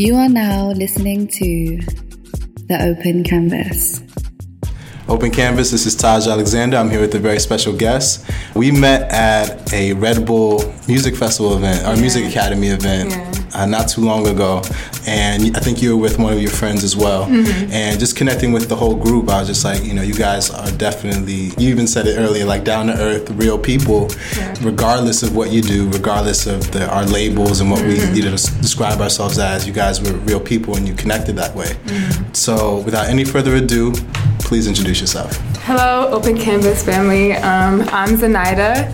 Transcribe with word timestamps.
You 0.00 0.16
are 0.16 0.30
now 0.30 0.68
listening 0.70 1.28
to 1.28 1.76
The 2.68 2.78
Open 2.96 3.22
Canvas. 3.22 4.00
Open 5.08 5.30
Canvas, 5.30 5.70
this 5.72 5.84
is 5.84 5.94
Taj 5.94 6.26
Alexander. 6.26 6.78
I'm 6.78 6.88
here 6.88 7.02
with 7.02 7.14
a 7.16 7.18
very 7.18 7.38
special 7.38 7.76
guest. 7.76 8.24
We 8.54 8.70
met 8.70 9.10
at 9.12 9.70
a 9.74 9.92
Red 9.92 10.24
Bull 10.24 10.64
Music 10.88 11.14
Festival 11.14 11.54
event, 11.54 11.84
our 11.84 11.96
Yeah. 11.96 12.00
Music 12.00 12.24
Academy 12.24 12.68
event, 12.68 13.10
Yeah. 13.10 13.32
uh, 13.52 13.66
not 13.66 13.88
too 13.88 14.00
long 14.00 14.26
ago. 14.26 14.62
And 15.10 15.56
I 15.56 15.60
think 15.60 15.82
you 15.82 15.96
were 15.96 16.00
with 16.00 16.18
one 16.20 16.32
of 16.32 16.40
your 16.40 16.52
friends 16.52 16.84
as 16.84 16.94
well. 16.96 17.26
Mm-hmm. 17.26 17.72
And 17.72 17.98
just 17.98 18.14
connecting 18.16 18.52
with 18.52 18.68
the 18.68 18.76
whole 18.76 18.94
group, 18.94 19.28
I 19.28 19.40
was 19.40 19.48
just 19.48 19.64
like, 19.64 19.82
you 19.84 19.92
know, 19.92 20.02
you 20.02 20.14
guys 20.14 20.50
are 20.50 20.70
definitely, 20.72 21.50
you 21.58 21.68
even 21.68 21.88
said 21.88 22.06
it 22.06 22.16
earlier, 22.16 22.44
like 22.44 22.62
down 22.62 22.86
to 22.86 22.92
earth, 22.94 23.28
real 23.30 23.58
people, 23.58 24.08
Yeah. 24.36 24.54
regardless 24.62 25.24
of 25.24 25.34
what 25.34 25.50
you 25.50 25.62
do, 25.62 25.88
regardless 25.90 26.46
of 26.46 26.70
the, 26.70 26.88
our 26.88 27.04
labels 27.04 27.60
and 27.60 27.70
what 27.72 27.80
Mm-hmm. 27.80 28.12
we 28.12 28.18
you 28.20 28.24
know, 28.24 28.30
describe 28.30 29.00
ourselves 29.00 29.38
as. 29.38 29.66
You 29.66 29.72
guys 29.72 30.00
were 30.00 30.16
real 30.20 30.38
people 30.40 30.76
and 30.76 30.86
you 30.86 30.94
connected 30.94 31.34
that 31.36 31.56
way. 31.56 31.66
Mm-hmm. 31.86 32.32
So 32.32 32.78
without 32.80 33.06
any 33.08 33.24
further 33.24 33.56
ado, 33.56 33.92
please 34.38 34.68
introduce 34.68 35.00
yourself. 35.00 35.36
Hello, 35.64 36.08
Open 36.12 36.36
Canvas 36.38 36.84
family. 36.84 37.32
Um, 37.32 37.80
I'm 37.90 38.10
Zunyda, 38.16 38.86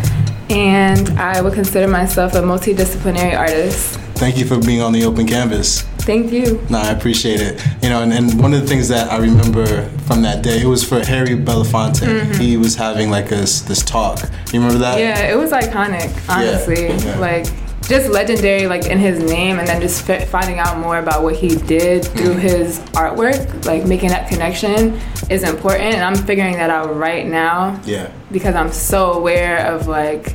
and 0.51 1.11
I 1.19 1.43
would 1.43 1.53
consider 1.53 1.89
myself 1.89 2.35
a 2.35 2.39
multidisciplinary 2.41 3.37
artist. 3.37 3.99
Thank 4.17 4.39
you 4.39 4.47
for 4.47 4.59
being 4.59 4.81
on 4.81 4.93
the 4.93 5.05
open 5.05 5.27
canvas. 5.27 5.85
Thank 6.07 6.33
you. 6.33 6.65
No, 6.71 6.79
I 6.79 6.91
appreciate 6.93 7.41
it. 7.41 7.61
You 7.83 7.89
know, 7.91 8.03
and, 8.03 8.13
and 8.13 8.41
one 8.41 8.55
of 8.55 8.61
the 8.63 8.67
things 8.67 8.89
that 8.89 9.11
I 9.13 9.19
remember 9.19 9.67
from 10.07 10.23
that 10.23 10.43
day, 10.43 10.61
it 10.63 10.67
was 10.67 10.83
for 10.85 11.05
Harry 11.05 11.37
Belafonte. 11.37 12.37
He 12.37 12.57
was 12.57 12.77
having 12.77 13.11
like 13.11 13.27
a, 13.33 13.37
this 13.69 13.83
talk. 13.85 14.21
You 14.53 14.61
remember 14.61 14.79
that? 14.79 14.99
Mm-hmm. 14.99 15.01
Yeah, 15.27 15.33
it 15.33 15.37
was 15.37 15.51
iconic, 15.51 16.11
honestly. 16.29 16.87
yeah. 16.89 17.19
Like, 17.19 17.47
just 17.89 18.09
legendary, 18.11 18.67
like 18.67 18.87
in 18.87 18.99
his 18.99 19.19
name, 19.21 19.59
and 19.61 19.69
then 19.69 19.81
just 19.81 20.03
fi- 20.07 20.25
finding 20.25 20.59
out 20.59 20.79
more 20.79 20.99
about 20.99 21.23
what 21.23 21.37
he 21.37 21.55
did 21.57 22.05
through 22.05 22.31
Mm-hmm. 22.35 22.39
his 22.41 22.79
artwork, 22.95 23.65
like 23.65 23.85
making 23.85 24.09
that 24.09 24.29
connection 24.29 24.99
is 25.31 25.43
important. 25.43 25.95
And 25.95 26.03
I'm 26.03 26.17
figuring 26.17 26.55
that 26.55 26.71
out 26.71 26.97
right 26.97 27.27
now 27.27 27.81
Yeah. 27.85 28.11
because 28.33 28.55
I'm 28.57 28.73
so 28.73 29.13
aware 29.13 29.73
of 29.73 29.87
like 29.87 30.35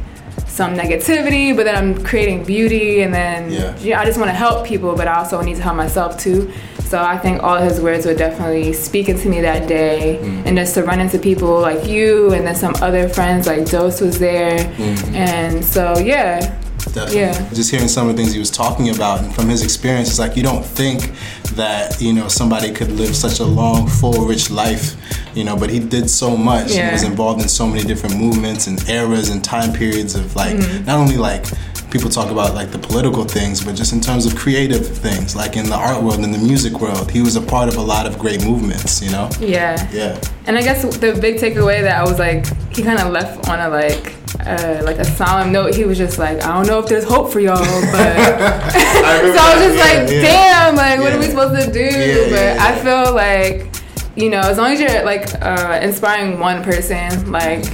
some 0.51 0.75
negativity, 0.75 1.55
but 1.55 1.63
then 1.65 1.75
I'm 1.75 2.03
creating 2.03 2.43
beauty, 2.43 3.01
and 3.03 3.13
then 3.13 3.51
Yeah. 3.81 3.99
I 4.01 4.05
just 4.05 4.17
want 4.19 4.29
to 4.29 4.35
help 4.35 4.65
people, 4.65 4.95
but 4.95 5.07
I 5.07 5.15
also 5.15 5.41
need 5.41 5.55
to 5.55 5.63
help 5.63 5.77
myself 5.77 6.17
too. 6.17 6.51
So 6.89 7.01
I 7.01 7.17
think 7.17 7.41
all 7.41 7.57
his 7.57 7.79
words 7.79 8.05
were 8.05 8.13
definitely 8.13 8.73
speaking 8.73 9.17
to 9.23 9.29
me 9.29 9.39
that 9.41 9.67
day, 9.67 10.19
Mm. 10.21 10.45
and 10.45 10.57
just 10.57 10.73
to 10.75 10.83
run 10.83 10.99
into 10.99 11.17
people 11.19 11.53
like 11.61 11.87
you, 11.87 12.33
and 12.33 12.45
then 12.45 12.55
some 12.55 12.75
other 12.81 13.07
friends 13.07 13.47
like 13.47 13.63
Dose 13.69 14.01
was 14.01 14.19
there, 14.19 14.57
Mm-hmm. 14.59 15.15
and 15.15 15.63
so 15.63 15.97
yeah, 15.99 16.51
Definitely. 16.93 17.19
Yeah. 17.21 17.49
Just 17.53 17.71
hearing 17.71 17.87
some 17.87 18.09
of 18.09 18.15
the 18.15 18.21
things 18.21 18.33
he 18.33 18.39
was 18.39 18.51
talking 18.51 18.89
about 18.89 19.19
and 19.21 19.33
from 19.33 19.47
his 19.49 19.63
experience, 19.63 20.09
it's 20.09 20.19
like 20.19 20.35
you 20.35 20.43
don't 20.43 20.65
think 20.65 21.11
that, 21.55 22.01
you 22.01 22.13
know, 22.13 22.27
somebody 22.27 22.71
could 22.71 22.91
live 22.91 23.15
such 23.15 23.39
a 23.39 23.45
long, 23.45 23.87
full, 23.87 24.25
rich 24.25 24.49
life, 24.49 24.95
you 25.35 25.43
know, 25.43 25.55
but 25.55 25.69
he 25.69 25.79
did 25.79 26.09
so 26.09 26.35
much. 26.35 26.71
He 26.71 26.77
Yeah. 26.77 26.91
was 26.93 27.03
involved 27.03 27.41
in 27.41 27.47
so 27.49 27.65
many 27.67 27.83
different 27.83 28.17
movements 28.17 28.67
and 28.67 28.87
eras 28.89 29.29
and 29.29 29.43
time 29.43 29.73
periods 29.73 30.15
of 30.15 30.35
like, 30.35 30.55
Mm-hmm. 30.55 30.85
not 30.85 30.97
only 30.97 31.17
like, 31.17 31.45
People 31.91 32.09
talk 32.09 32.31
about 32.31 32.55
like 32.55 32.71
the 32.71 32.79
political 32.79 33.25
things, 33.25 33.63
but 33.63 33.75
just 33.75 33.91
in 33.91 33.99
terms 33.99 34.25
of 34.25 34.33
creative 34.33 34.87
things, 34.87 35.35
like 35.35 35.57
in 35.57 35.65
the 35.65 35.75
art 35.75 36.01
world, 36.01 36.23
in 36.23 36.31
the 36.31 36.37
music 36.37 36.79
world, 36.79 37.11
he 37.11 37.21
was 37.21 37.35
a 37.35 37.41
part 37.41 37.67
of 37.67 37.75
a 37.75 37.81
lot 37.81 38.07
of 38.07 38.17
great 38.17 38.41
movements, 38.45 39.01
you 39.01 39.11
know? 39.11 39.29
yeah. 39.41 39.89
Yeah. 39.91 40.17
And 40.45 40.57
I 40.57 40.61
guess 40.61 40.83
the 40.97 41.19
big 41.19 41.35
takeaway 41.35 41.81
that 41.81 41.97
I 41.97 42.03
was 42.03 42.17
like, 42.17 42.45
he 42.73 42.81
kind 42.81 42.97
of 42.97 43.11
left 43.11 43.49
on 43.49 43.59
a 43.59 43.67
like, 43.67 44.15
uh, 44.39 44.81
like 44.85 44.99
a 44.99 45.03
solemn 45.03 45.51
note. 45.51 45.75
He 45.75 45.83
was 45.83 45.97
just 45.97 46.17
like, 46.17 46.41
I 46.43 46.53
don't 46.53 46.65
know 46.65 46.79
if 46.79 46.87
there's 46.87 47.03
hope 47.03 47.29
for 47.29 47.41
y'all, 47.41 47.57
but 47.57 47.61
so 48.71 49.39
I 49.39 49.53
was 49.53 49.63
just 49.65 49.77
like, 49.77 50.07
damn, 50.07 50.75
like, 50.77 50.99
what 50.99 51.11
are 51.11 51.19
we 51.19 51.25
supposed 51.25 51.61
to 51.61 51.71
do? 51.71 51.79
Yeah, 51.79 52.29
but 52.29 52.55
yeah, 52.55 52.57
I 52.59 52.79
feel 52.79 53.13
like, 53.13 53.67
you 54.15 54.29
know, 54.29 54.39
as 54.39 54.57
long 54.57 54.71
as 54.71 54.79
you're 54.79 55.03
like 55.03 55.27
uh, 55.41 55.79
inspiring 55.83 56.39
one 56.39 56.63
person, 56.63 57.31
like, 57.31 57.65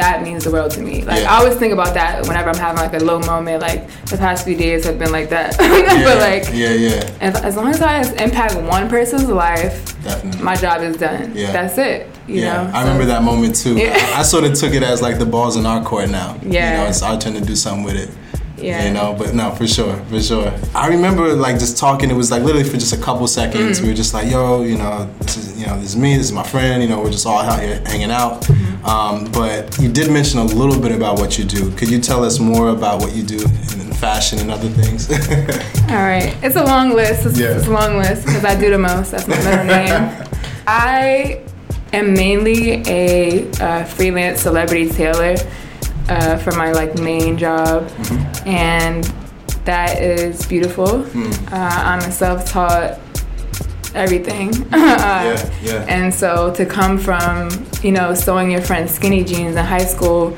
that 0.00 0.22
means 0.22 0.44
the 0.44 0.50
world 0.50 0.70
to 0.72 0.80
me. 0.80 1.02
Like, 1.02 1.20
Yeah. 1.22 1.32
I 1.32 1.38
always 1.40 1.56
think 1.58 1.72
about 1.72 1.92
that 1.94 2.26
whenever 2.26 2.48
I'm 2.50 2.56
having 2.56 2.80
like 2.80 2.94
a 3.00 3.04
low 3.04 3.18
moment. 3.20 3.60
Like, 3.60 3.80
the 4.06 4.16
past 4.16 4.44
few 4.44 4.56
days 4.56 4.84
have 4.86 4.98
been 4.98 5.12
like 5.12 5.28
that. 5.30 5.56
Yeah, 5.88 6.04
but 6.04 6.18
like, 6.18 6.44
yeah, 6.52 6.72
yeah, 6.72 7.28
if, 7.28 7.34
as 7.48 7.56
long 7.56 7.68
as 7.68 7.80
I 7.82 8.02
impact 8.22 8.54
one 8.76 8.88
person's 8.88 9.28
life, 9.28 9.74
definitely. 10.04 10.42
my 10.42 10.54
job 10.56 10.82
is 10.82 10.96
done. 10.96 11.32
Yeah. 11.34 11.52
That's 11.52 11.76
it. 11.78 12.08
You 12.26 12.42
yeah, 12.42 12.62
know? 12.62 12.70
I 12.74 12.82
So- 12.82 12.88
remember 12.88 13.04
that 13.06 13.22
moment 13.22 13.54
too. 13.56 13.76
Yeah. 13.76 13.94
I, 14.14 14.20
I 14.20 14.22
sort 14.22 14.44
of 14.44 14.54
took 14.54 14.72
it 14.74 14.82
as 14.82 15.00
like 15.02 15.18
the 15.18 15.26
ball's 15.26 15.56
in 15.56 15.64
our 15.66 15.82
court 15.82 16.10
now. 16.10 16.36
You 16.42 16.52
Yeah. 16.52 16.82
know, 16.82 16.88
it's 16.88 17.02
our 17.02 17.18
turn 17.18 17.34
to 17.34 17.40
do 17.40 17.56
something 17.56 17.84
with 17.84 17.96
it. 17.96 18.10
Yeah. 18.60 18.86
You 18.86 18.92
know, 18.92 19.14
but 19.18 19.34
no, 19.34 19.50
for 19.52 19.66
sure, 19.66 19.96
for 20.10 20.20
sure. 20.20 20.52
I 20.74 20.88
remember 20.88 21.34
like 21.34 21.58
just 21.58 21.76
talking. 21.78 22.10
It 22.10 22.14
was 22.14 22.30
like 22.30 22.42
literally 22.42 22.68
for 22.68 22.76
just 22.76 22.92
a 22.92 22.98
couple 23.00 23.26
seconds. 23.26 23.78
Mm. 23.78 23.82
We 23.82 23.88
were 23.90 23.94
just 23.94 24.14
like, 24.14 24.30
"Yo, 24.30 24.62
you 24.62 24.76
know, 24.76 25.08
this 25.20 25.36
is 25.36 25.60
you 25.60 25.66
know, 25.66 25.76
this 25.80 25.90
is 25.90 25.96
me. 25.96 26.16
This 26.16 26.26
is 26.26 26.32
my 26.32 26.42
friend. 26.42 26.82
You 26.82 26.88
know, 26.88 27.00
we're 27.00 27.10
just 27.10 27.26
all 27.26 27.38
out 27.38 27.60
here 27.60 27.82
hanging 27.86 28.10
out." 28.10 28.42
Mm-hmm. 28.42 28.86
Um, 28.86 29.24
but 29.32 29.78
you 29.78 29.90
did 29.90 30.10
mention 30.10 30.38
a 30.38 30.44
little 30.44 30.80
bit 30.80 30.92
about 30.92 31.18
what 31.18 31.38
you 31.38 31.44
do. 31.44 31.70
Could 31.72 31.90
you 31.90 31.98
tell 32.00 32.24
us 32.24 32.38
more 32.38 32.68
about 32.70 33.00
what 33.00 33.14
you 33.14 33.22
do 33.22 33.40
in 33.42 33.92
fashion 33.92 34.38
and 34.38 34.50
other 34.50 34.68
things? 34.68 35.10
All 35.90 35.96
right. 35.96 36.34
It's 36.42 36.56
a 36.56 36.64
long 36.64 36.94
list. 36.94 37.26
It's, 37.26 37.38
Yeah. 37.38 37.56
it's 37.58 37.66
a 37.66 37.70
long 37.70 37.98
list 37.98 38.24
because 38.24 38.44
I 38.44 38.58
do 38.58 38.70
the 38.70 38.78
most. 38.78 39.10
That's 39.10 39.26
my 39.26 39.36
middle 39.36 39.64
name. 39.64 40.26
I 40.66 41.42
am 41.92 42.14
mainly 42.14 42.82
a 42.86 43.50
uh, 43.60 43.84
freelance 43.84 44.40
celebrity 44.42 44.88
tailor 44.90 45.36
uh, 46.08 46.36
for 46.38 46.52
my 46.52 46.72
like 46.72 46.94
main 46.98 47.36
job, 47.38 47.88
Mm-hmm. 47.88 48.48
and 48.48 49.04
that 49.64 50.00
is 50.00 50.46
beautiful. 50.46 50.86
Mm. 50.86 51.52
Uh, 51.52 51.56
I'm 51.56 51.98
a 52.00 52.10
self-taught 52.10 52.98
everything. 53.94 54.52
yeah, 54.72 55.50
yeah. 55.62 55.84
And 55.88 56.12
so 56.12 56.52
to 56.54 56.64
come 56.66 56.98
from, 56.98 57.50
you 57.82 57.92
know, 57.92 58.14
sewing 58.14 58.50
your 58.50 58.60
friend's 58.62 58.92
skinny 58.92 59.24
jeans 59.24 59.56
in 59.56 59.64
high 59.64 59.84
school 59.84 60.36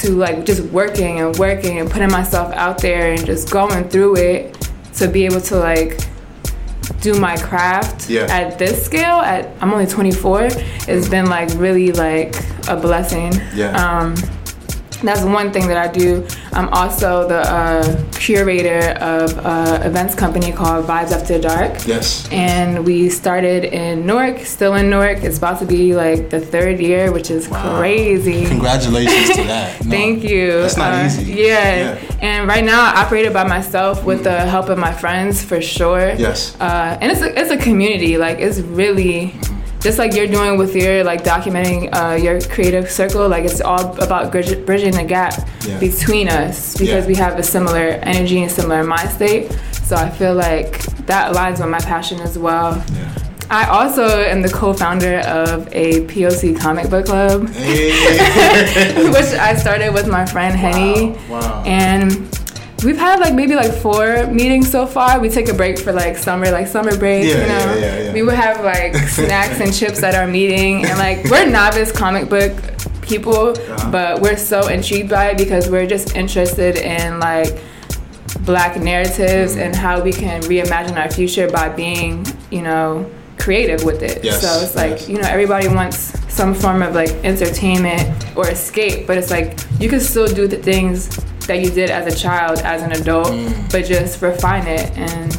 to 0.00 0.10
like 0.12 0.44
just 0.44 0.62
working 0.72 1.20
and 1.20 1.36
working 1.38 1.78
and 1.78 1.90
putting 1.90 2.10
myself 2.10 2.52
out 2.54 2.78
there 2.78 3.12
and 3.12 3.24
just 3.26 3.50
going 3.50 3.88
through 3.88 4.16
it 4.16 4.68
to 4.94 5.08
be 5.08 5.24
able 5.26 5.40
to 5.42 5.56
like 5.56 6.00
do 7.00 7.18
my 7.20 7.36
craft 7.36 8.08
Yeah. 8.08 8.26
at 8.30 8.58
this 8.58 8.84
scale 8.84 9.16
at 9.20 9.50
I'm 9.62 9.72
only 9.72 9.86
24 9.86 10.48
it's 10.88 11.08
been 11.08 11.26
like 11.26 11.48
really 11.56 11.92
like 11.92 12.34
a 12.68 12.76
blessing. 12.76 13.32
Yeah. 13.54 13.72
Um 13.76 14.14
that's 15.02 15.22
one 15.22 15.52
thing 15.52 15.66
that 15.68 15.76
I 15.76 15.88
do. 15.92 16.26
I'm 16.52 16.68
also 16.70 17.26
the 17.28 17.40
uh, 17.40 18.04
curator 18.12 18.90
of 19.00 19.36
an 19.44 19.82
events 19.82 20.14
company 20.14 20.52
called 20.52 20.86
Vibes 20.86 21.10
After 21.12 21.38
Dark 21.40 21.86
yes. 21.86 22.28
and 22.30 22.84
we 22.86 23.08
started 23.08 23.64
in 23.64 24.06
Newark, 24.06 24.40
still 24.40 24.74
in 24.74 24.88
Newark. 24.90 25.18
It's 25.24 25.38
about 25.38 25.58
to 25.60 25.66
be 25.66 25.94
like 25.94 26.30
the 26.30 26.40
third 26.40 26.78
year, 26.80 27.10
which 27.12 27.30
is 27.30 27.48
Wow. 27.48 27.78
crazy. 27.78 28.46
Congratulations 28.46 29.36
to 29.36 29.42
that. 29.44 29.84
No, 29.84 29.90
Thank 29.90 30.22
you. 30.24 30.60
That's 30.62 30.76
not 30.76 30.92
Uh, 30.94 31.06
easy. 31.06 31.32
Yeah. 31.32 31.96
Yeah. 31.96 31.98
and 32.20 32.48
right 32.48 32.64
now 32.64 32.80
I 32.92 33.02
operate 33.02 33.26
it 33.26 33.32
by 33.32 33.44
myself 33.44 34.04
with 34.04 34.22
the 34.24 34.38
help 34.54 34.68
of 34.68 34.78
my 34.78 34.92
friends 34.92 35.42
for 35.42 35.60
sure. 35.60 36.12
Yes. 36.16 36.56
Uh, 36.60 36.96
and 37.00 37.10
it's 37.12 37.20
a, 37.22 37.38
it's 37.40 37.50
a 37.50 37.56
community. 37.56 38.16
Like 38.18 38.38
it's 38.38 38.60
really 38.60 39.34
just 39.82 39.98
like 39.98 40.14
you're 40.14 40.26
doing 40.28 40.56
with 40.58 40.74
your 40.76 41.02
like 41.04 41.24
documenting 41.24 41.88
uh, 41.92 42.14
your 42.14 42.40
creative 42.40 42.90
circle. 42.90 43.28
Like 43.28 43.44
it's 43.44 43.60
all 43.60 43.96
about 44.00 44.32
bridg- 44.32 44.64
bridging 44.64 44.92
the 44.94 45.04
gap 45.04 45.34
Yeah. 45.66 45.78
between 45.78 46.28
us 46.28 46.76
because 46.78 47.04
Yeah. 47.04 47.06
we 47.08 47.14
have 47.16 47.38
a 47.38 47.42
similar 47.42 47.98
energy 48.02 48.42
and 48.42 48.50
similar 48.50 48.84
mind 48.84 49.10
state. 49.10 49.50
So 49.84 49.96
I 49.96 50.08
feel 50.10 50.34
like 50.34 50.78
that 51.06 51.34
aligns 51.34 51.58
with 51.60 51.68
my 51.68 51.80
passion 51.80 52.20
as 52.20 52.38
well. 52.38 52.82
Yeah. 52.94 53.08
I 53.50 53.66
also 53.66 54.04
am 54.06 54.40
the 54.40 54.48
co-founder 54.48 55.18
of 55.26 55.68
a 55.72 56.06
POC 56.06 56.58
comic 56.58 56.88
book 56.88 57.04
club, 57.06 57.50
Hey. 57.50 57.90
which 59.10 59.32
I 59.38 59.54
started 59.56 59.92
with 59.92 60.06
my 60.08 60.24
friend 60.24 60.56
Henny. 60.56 61.10
Wow. 61.28 61.40
wow. 61.40 61.62
And 61.66 62.28
we've 62.84 62.98
had 62.98 63.20
like 63.20 63.34
maybe 63.34 63.54
like 63.54 63.72
four 63.72 64.26
meetings 64.26 64.70
so 64.70 64.86
far. 64.86 65.20
We 65.20 65.28
take 65.28 65.48
a 65.48 65.54
break 65.54 65.78
for 65.78 65.92
like 65.92 66.16
summer, 66.16 66.50
like 66.50 66.66
summer 66.66 66.96
break, 66.96 67.24
Yeah, 67.24 67.30
you 67.30 67.46
know. 67.46 67.46
yeah, 67.46 67.74
yeah, 67.80 68.02
yeah. 68.04 68.12
We 68.12 68.22
would 68.22 68.34
have 68.34 68.64
like 68.64 68.94
snacks 69.08 69.60
and 69.60 69.72
chips 69.74 70.02
at 70.02 70.14
our 70.14 70.26
meeting 70.26 70.84
and 70.84 70.98
like 70.98 71.24
we're 71.30 71.46
novice 71.48 71.92
comic 71.92 72.28
book 72.28 72.52
people, 73.02 73.48
Uh-huh. 73.50 73.90
but 73.90 74.20
we're 74.20 74.36
so 74.36 74.68
intrigued 74.68 75.10
by 75.10 75.30
it 75.30 75.38
because 75.38 75.68
we're 75.68 75.86
just 75.86 76.16
interested 76.16 76.76
in 76.76 77.18
like 77.20 77.60
black 78.40 78.76
narratives 78.80 79.52
Mm-hmm. 79.52 79.60
and 79.60 79.76
how 79.76 80.00
we 80.02 80.12
can 80.12 80.40
reimagine 80.42 80.96
our 80.96 81.10
future 81.10 81.48
by 81.50 81.68
being, 81.68 82.24
you 82.50 82.62
know, 82.62 83.08
creative 83.38 83.84
with 83.84 84.02
it. 84.02 84.22
Yes, 84.24 84.40
so 84.40 84.62
it's 84.64 84.74
like, 84.76 84.90
yes. 84.92 85.08
you 85.08 85.18
know, 85.20 85.28
everybody 85.28 85.68
wants 85.68 86.12
some 86.32 86.54
form 86.54 86.82
of 86.82 86.94
like 86.94 87.10
entertainment 87.24 88.08
or 88.36 88.48
escape, 88.48 89.06
but 89.06 89.18
it's 89.18 89.30
like 89.30 89.58
you 89.80 89.88
can 89.88 90.00
still 90.00 90.26
do 90.26 90.46
the 90.46 90.56
things 90.56 91.08
that 91.46 91.60
you 91.60 91.70
did 91.70 91.90
as 91.90 92.12
a 92.12 92.16
child, 92.16 92.58
as 92.60 92.82
an 92.82 92.92
adult, 92.92 93.28
Mm. 93.28 93.72
but 93.72 93.84
just 93.84 94.20
refine 94.22 94.66
it. 94.66 94.90
And 94.96 95.36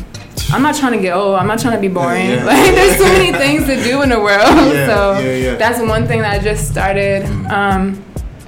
I'm 0.51 0.61
not 0.61 0.75
trying 0.75 0.93
to 0.93 0.99
get 0.99 1.15
old. 1.15 1.35
I'm 1.35 1.47
not 1.47 1.59
trying 1.59 1.75
to 1.75 1.81
be 1.81 1.87
boring. 1.87 2.29
Yeah. 2.29 2.43
Like 2.49 2.75
there's 2.75 2.97
so 2.97 3.05
many 3.05 3.31
things 3.31 3.65
to 3.65 3.81
do 3.83 4.01
in 4.03 4.09
the 4.09 4.19
world. 4.19 4.55
Yeah, 4.73 4.85
so 4.91 5.19
yeah, 5.19 5.55
that's 5.55 5.79
one 5.79 6.05
thing 6.07 6.21
that 6.21 6.33
I 6.39 6.43
just 6.43 6.69
started. 6.69 7.25
Um, 7.51 8.03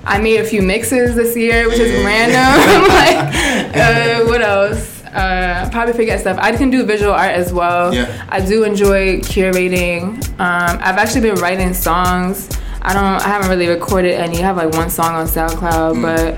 I 0.06 0.19
made 0.19 0.40
a 0.40 0.44
few 0.44 0.62
mixes 0.62 1.16
this 1.16 1.36
year, 1.36 1.68
which 1.68 1.80
is 1.80 1.92
random. 2.06 2.88
like, 3.00 3.75
uh, 3.75 4.25
what 4.25 4.42
else? 4.42 5.04
Uh, 5.06 5.68
probably 5.72 5.94
forget 5.94 6.19
stuff. 6.19 6.38
I 6.40 6.52
can 6.56 6.69
do 6.69 6.84
visual 6.86 7.13
art 7.13 7.31
as 7.31 7.52
well. 7.54 7.94
Yeah. 7.94 8.25
I 8.30 8.40
do 8.46 8.66
enjoy 8.66 9.19
curating. 9.22 10.18
Um, 10.40 10.78
I've 10.81 10.98
actually 10.98 11.22
been 11.22 11.36
writing 11.42 11.74
songs. 11.74 12.50
I 12.81 12.94
don't. 12.94 13.04
I 13.04 13.28
haven't 13.28 13.50
really 13.50 13.68
recorded 13.68 14.13
any. 14.13 14.38
I 14.40 14.42
have 14.42 14.57
like 14.57 14.74
one 14.74 14.90
song 14.92 15.16
on 15.16 15.25
SoundCloud, 15.25 16.02
but 16.04 16.38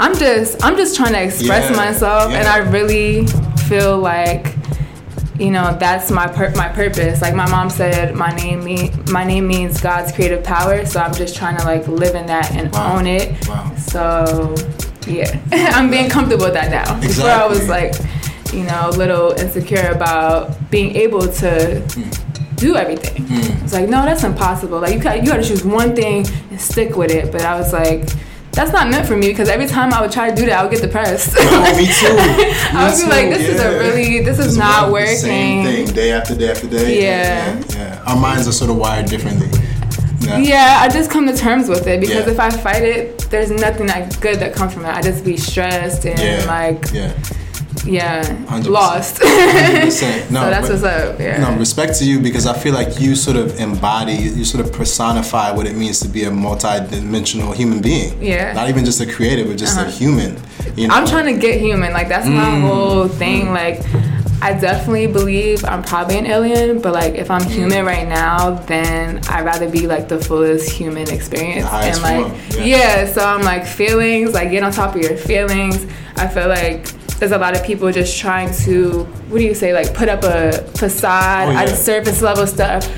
I'm 0.00 0.16
just. 0.16 0.64
I'm 0.64 0.76
just 0.76 0.96
trying 0.96 1.12
to 1.12 1.22
express 1.22 1.66
Mm. 1.66 1.70
Yeah, 1.70 1.76
myself, 1.76 2.32
and. 2.32 2.48
I 2.48 2.58
really 2.70 3.26
feel 3.68 3.98
like 3.98 4.54
you 5.38 5.50
know 5.50 5.74
that's 5.78 6.10
my 6.10 6.26
pur- 6.26 6.52
my 6.54 6.68
purpose 6.68 7.22
like 7.22 7.34
my 7.34 7.48
mom 7.48 7.70
said 7.70 8.14
my 8.14 8.30
name 8.36 8.62
mean 8.62 8.92
my 9.10 9.24
name 9.24 9.46
means 9.46 9.80
god's 9.80 10.12
creative 10.12 10.44
power 10.44 10.84
so 10.84 11.00
i'm 11.00 11.14
just 11.14 11.34
trying 11.34 11.56
to 11.56 11.64
like 11.64 11.86
live 11.88 12.14
in 12.14 12.26
that 12.26 12.50
and 12.52 12.70
Wow. 12.74 12.96
own 12.98 13.06
it 13.06 13.48
Wow. 13.48 13.72
so 13.76 14.54
yeah 15.06 15.40
i'm 15.76 15.88
being 15.88 16.10
comfortable 16.10 16.44
with 16.46 16.52
that 16.54 16.70
now 16.70 17.00
before 17.00 17.30
i 17.30 17.46
was 17.46 17.68
like 17.70 17.94
you 18.52 18.64
know 18.64 18.90
a 18.90 18.94
little 19.02 19.30
insecure 19.32 19.90
about 19.92 20.70
being 20.70 20.94
able 20.96 21.26
to 21.42 21.80
Hmm. 21.94 22.54
do 22.56 22.76
everything 22.76 23.24
it's 23.62 23.72
like 23.72 23.88
no 23.88 24.04
that's 24.04 24.24
impossible 24.24 24.78
like 24.80 24.92
you 24.94 25.00
got 25.00 25.22
you 25.22 25.26
got 25.26 25.36
to 25.38 25.48
choose 25.48 25.64
one 25.64 25.96
thing 25.96 26.26
and 26.50 26.60
stick 26.60 26.96
with 26.96 27.10
it 27.12 27.32
but 27.32 27.42
i 27.42 27.56
was 27.58 27.72
like 27.72 28.06
that's 28.52 28.72
not 28.72 28.90
meant 28.90 29.06
for 29.06 29.16
me 29.16 29.28
because 29.28 29.48
every 29.48 29.66
time 29.66 29.92
I 29.94 30.00
would 30.00 30.10
try 30.12 30.28
to 30.30 30.34
do 30.34 30.46
that, 30.46 30.58
I 30.58 30.62
would 30.62 30.72
get 30.72 30.82
depressed. 30.82 31.34
Oh, 31.38 31.76
me 31.76 31.86
too. 32.00 32.06
I 32.76 32.90
would 32.90 32.98
Me 32.98 33.04
be 33.04 33.10
like, 33.10 33.28
this 33.38 33.48
is 33.48 33.60
a 33.60 33.78
really, 33.78 34.20
this 34.24 34.38
is 34.38 34.56
not 34.56 34.90
working. 34.90 35.10
the 35.12 35.16
Same 35.16 35.64
thing, 35.86 35.94
day 35.94 36.12
after 36.12 36.34
day 36.34 36.50
after 36.50 36.66
day. 36.68 37.02
Yeah. 37.02 37.58
yeah, 37.60 37.64
yeah. 37.76 38.02
Our 38.06 38.16
minds 38.18 38.48
are 38.48 38.52
sort 38.52 38.70
of 38.70 38.76
wired 38.76 39.06
differently. 39.06 39.48
Yeah. 40.20 40.38
Yeah, 40.38 40.78
I 40.80 40.88
just 40.88 41.10
come 41.10 41.26
to 41.26 41.36
terms 41.36 41.68
with 41.68 41.86
it 41.86 42.00
because 42.00 42.26
Yeah. 42.26 42.32
if 42.32 42.38
I 42.40 42.50
fight 42.50 42.82
it, 42.82 43.18
there's 43.30 43.50
nothing 43.50 43.86
that 43.86 44.20
good 44.20 44.38
that 44.40 44.54
comes 44.54 44.74
from 44.74 44.84
it. 44.84 44.88
I 44.94 45.00
just 45.00 45.24
be 45.24 45.36
stressed 45.36 46.04
and 46.04 46.18
Yeah. 46.18 46.44
like, 46.46 46.84
yeah. 46.92 47.12
Yeah, 47.86 48.22
100%. 48.46 48.66
lost. 48.68 49.20
100%. 49.20 50.30
No, 50.30 50.42
so 50.44 50.50
that's 50.50 50.68
but- 50.68 50.82
what's 50.82 50.84
up. 50.84 51.18
Yeah. 51.20 51.38
No, 51.40 51.56
respect 51.58 51.98
to 51.98 52.04
you 52.04 52.20
because 52.20 52.46
I 52.46 52.56
feel 52.56 52.74
like 52.74 53.00
you 53.00 53.14
sort 53.16 53.36
of 53.36 53.58
embody, 53.58 54.12
you 54.14 54.44
sort 54.44 54.64
of 54.64 54.72
personify 54.72 55.50
what 55.50 55.66
it 55.66 55.76
means 55.76 56.00
to 56.00 56.08
be 56.08 56.24
a 56.24 56.30
multi-dimensional 56.30 57.52
human 57.52 57.80
being. 57.80 58.22
Yeah. 58.22 58.52
Not 58.52 58.68
even 58.68 58.84
just 58.84 59.00
a 59.00 59.06
creative, 59.06 59.48
but 59.48 59.56
just 59.58 59.76
a 59.78 59.82
Uh-huh. 59.82 59.90
human. 59.90 60.36
You 60.76 60.88
know? 60.88 60.94
I'm 60.94 61.06
trying 61.06 61.26
to 61.34 61.40
get 61.40 61.60
human. 61.60 61.92
Like 61.92 62.08
that's 62.08 62.26
my 62.26 62.44
Mm. 62.56 62.60
whole 62.62 63.08
thing. 63.08 63.52
Like 63.52 63.82
I 64.42 64.54
definitely 64.54 65.06
believe 65.06 65.64
I'm 65.66 65.82
probably 65.82 66.16
an 66.16 66.26
alien, 66.26 66.80
but 66.80 66.92
like 66.94 67.14
if 67.14 67.30
I'm 67.30 67.42
Mm. 67.42 67.50
human 67.50 67.84
right 67.84 68.08
now, 68.08 68.60
then 68.66 69.20
I'd 69.28 69.44
rather 69.44 69.68
be 69.68 69.86
like 69.86 70.08
the 70.08 70.18
fullest 70.18 70.70
human 70.70 71.10
experience. 71.10 71.64
The 71.64 71.70
highest 71.70 72.02
and 72.04 72.24
like 72.26 72.32
form, 72.50 72.64
yeah. 72.66 73.04
yeah. 73.04 73.12
so 73.12 73.24
I'm 73.24 73.42
like 73.42 73.66
feelings, 73.66 74.32
like 74.32 74.50
get 74.50 74.62
on 74.62 74.72
top 74.72 74.94
of 74.94 75.00
your 75.02 75.16
feelings. 75.16 75.86
I 76.16 76.26
feel 76.28 76.48
like 76.48 76.86
there's 77.20 77.32
a 77.32 77.38
lot 77.38 77.54
of 77.56 77.62
people 77.62 77.92
just 77.92 78.18
trying 78.18 78.52
to 78.64 79.04
what 79.28 79.38
do 79.38 79.44
you 79.44 79.54
say, 79.54 79.72
like 79.72 79.94
put 79.94 80.08
up 80.08 80.24
a 80.24 80.52
facade, 80.78 81.48
Oh, 81.48 81.52
yeah. 81.52 81.66
surface 81.74 82.20
level 82.22 82.46
stuff. 82.46 82.88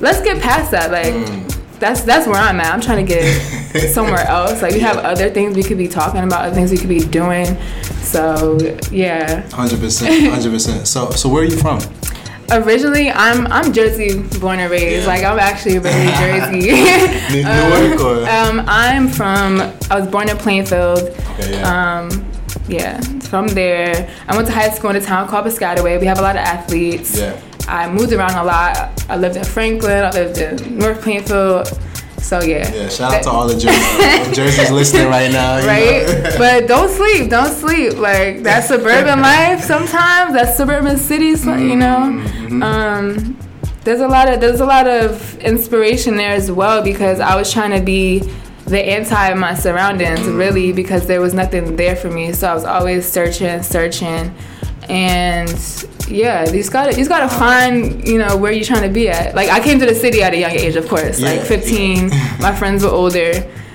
Let's 0.00 0.22
get 0.22 0.40
past 0.40 0.70
that. 0.70 0.90
Like 0.90 1.12
Mm. 1.12 1.78
that's 1.78 2.00
that's 2.02 2.26
where 2.26 2.36
I'm 2.40 2.58
at. 2.60 2.72
I'm 2.72 2.80
trying 2.80 3.04
to 3.04 3.14
get 3.14 3.24
somewhere 3.92 4.24
else. 4.26 4.62
Like 4.62 4.72
we 4.74 4.80
have 4.80 4.96
other 4.98 5.28
things 5.30 5.56
we 5.56 5.62
could 5.62 5.78
be 5.78 5.88
talking 5.88 6.22
about, 6.22 6.46
other 6.46 6.54
things 6.54 6.70
we 6.70 6.78
could 6.78 6.88
be 6.88 7.00
doing. 7.00 7.46
So 8.02 8.56
yeah. 8.90 9.48
Hundred 9.50 9.80
percent, 9.80 10.30
hundred 10.34 10.52
percent. 10.52 10.86
So, 10.86 11.10
so 11.10 11.28
where 11.28 11.42
are 11.42 11.46
you 11.46 11.56
from? 11.56 11.80
Originally, 12.50 13.10
I'm 13.10 13.46
I'm 13.46 13.72
Jersey 13.72 14.20
born 14.38 14.58
and 14.60 14.70
raised. 14.70 15.02
Yeah. 15.02 15.12
Like 15.12 15.24
I'm 15.24 15.38
actually 15.38 15.78
really 15.78 16.06
Jersey. 16.22 16.72
New 17.32 17.42
Newark 17.44 18.00
or? 18.00 18.28
um, 18.28 18.62
I'm 18.68 19.08
from. 19.08 19.60
I 19.90 19.98
was 20.00 20.06
born 20.08 20.28
in 20.28 20.36
Plainfield. 20.36 20.98
Okay, 21.00 21.52
yeah. 21.52 22.00
Um, 22.00 22.24
yeah, 22.68 23.00
from 23.20 23.48
there. 23.48 24.10
I 24.28 24.36
went 24.36 24.46
to 24.48 24.52
high 24.52 24.70
school 24.70 24.90
in 24.90 24.96
a 24.96 25.00
town 25.00 25.28
called 25.28 25.46
Piscataway. 25.46 26.00
We 26.00 26.06
have 26.06 26.18
a 26.18 26.22
lot 26.22 26.36
of 26.36 26.42
athletes. 26.42 27.18
Yeah. 27.18 27.40
I 27.68 27.88
moved 27.90 28.12
around 28.12 28.34
a 28.34 28.44
lot. 28.44 29.04
I 29.08 29.16
lived 29.16 29.36
in 29.36 29.44
Franklin. 29.44 30.04
I 30.04 30.10
lived 30.10 30.38
in 30.38 30.78
North 30.78 31.00
Plainfield. 31.02 31.68
So 32.18 32.40
yeah. 32.40 32.72
yeah. 32.72 32.88
Shout 32.88 33.14
out 33.14 33.22
to 33.24 33.30
all 33.30 33.48
the 33.48 33.58
Jersey, 33.58 34.32
Jerseys 34.34 34.70
listening 34.70 35.08
right 35.08 35.30
now. 35.30 35.66
right? 35.66 36.06
know? 36.06 36.34
but 36.38 36.68
don't 36.68 36.88
sleep, 36.88 37.30
don't 37.30 37.52
sleep. 37.52 37.98
Like 37.98 38.42
that 38.44 38.64
suburban 38.64 39.20
life 39.22 39.60
sometimes, 39.62 40.34
that 40.34 40.54
suburban 40.56 40.98
cities, 40.98 41.44
you 41.44 41.76
know. 41.76 42.22
Mm-hmm. 42.24 42.62
Um, 42.62 43.36
there's 43.84 44.00
a 44.00 44.08
lot 44.08 44.32
of 44.32 44.40
there's 44.40 44.60
a 44.60 44.66
lot 44.66 44.86
of 44.86 45.38
inspiration 45.38 46.16
there 46.16 46.32
as 46.32 46.50
well 46.50 46.82
because 46.82 47.18
I 47.18 47.34
was 47.34 47.52
trying 47.52 47.72
to 47.72 47.84
be 47.84 48.22
the 48.66 48.78
anti 48.78 49.28
of 49.28 49.38
my 49.38 49.54
surroundings 49.54 50.20
really 50.22 50.72
because 50.72 51.06
there 51.06 51.20
was 51.20 51.34
nothing 51.34 51.76
there 51.76 51.96
for 51.96 52.10
me. 52.10 52.32
So 52.32 52.48
I 52.48 52.54
was 52.54 52.64
always 52.64 53.06
searching, 53.10 53.62
searching, 53.62 54.34
and 54.88 55.50
yeah, 56.08 56.44
you 56.46 56.52
just 56.52 56.72
gotta 56.72 56.98
you 56.98 57.06
gotta 57.08 57.28
find 57.28 58.06
you 58.06 58.18
know 58.18 58.36
where 58.36 58.52
you're 58.52 58.64
trying 58.64 58.82
to 58.82 58.88
be 58.88 59.08
at. 59.08 59.34
Like 59.34 59.50
I 59.50 59.60
came 59.60 59.78
to 59.80 59.86
the 59.86 59.94
city 59.94 60.22
at 60.22 60.32
a 60.32 60.38
young 60.38 60.52
age, 60.52 60.76
of 60.76 60.88
course, 60.88 61.20
like 61.20 61.40
15. 61.40 62.08
my 62.40 62.54
friends 62.54 62.84
were 62.84 62.90
older. 62.90 63.32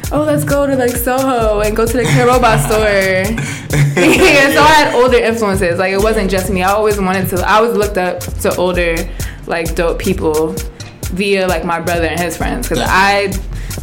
Oh, 0.09 0.23
let's 0.23 0.45
go 0.45 0.65
to 0.65 0.75
like 0.75 0.91
Soho 0.91 1.59
and 1.59 1.75
go 1.75 1.85
to 1.85 1.93
the 1.97 2.25
Robot 2.25 2.59
store. 2.61 2.77
yeah, 3.97 4.51
so 4.53 4.61
I 4.61 4.73
had 4.73 4.95
older 4.95 5.17
influences. 5.17 5.79
Like 5.79 5.91
it 5.91 6.01
wasn't 6.01 6.29
just 6.29 6.49
me. 6.49 6.63
I 6.63 6.71
always 6.71 6.99
wanted 6.99 7.27
to. 7.29 7.37
I 7.41 7.55
always 7.55 7.75
looked 7.75 7.97
up 7.97 8.19
to 8.19 8.55
older, 8.55 8.95
like 9.47 9.75
dope 9.75 9.99
people 9.99 10.55
via 11.13 11.47
like 11.47 11.65
my 11.65 11.81
brother 11.81 12.05
and 12.05 12.19
his 12.19 12.37
friends 12.37 12.69
because 12.69 12.85
I. 12.87 13.33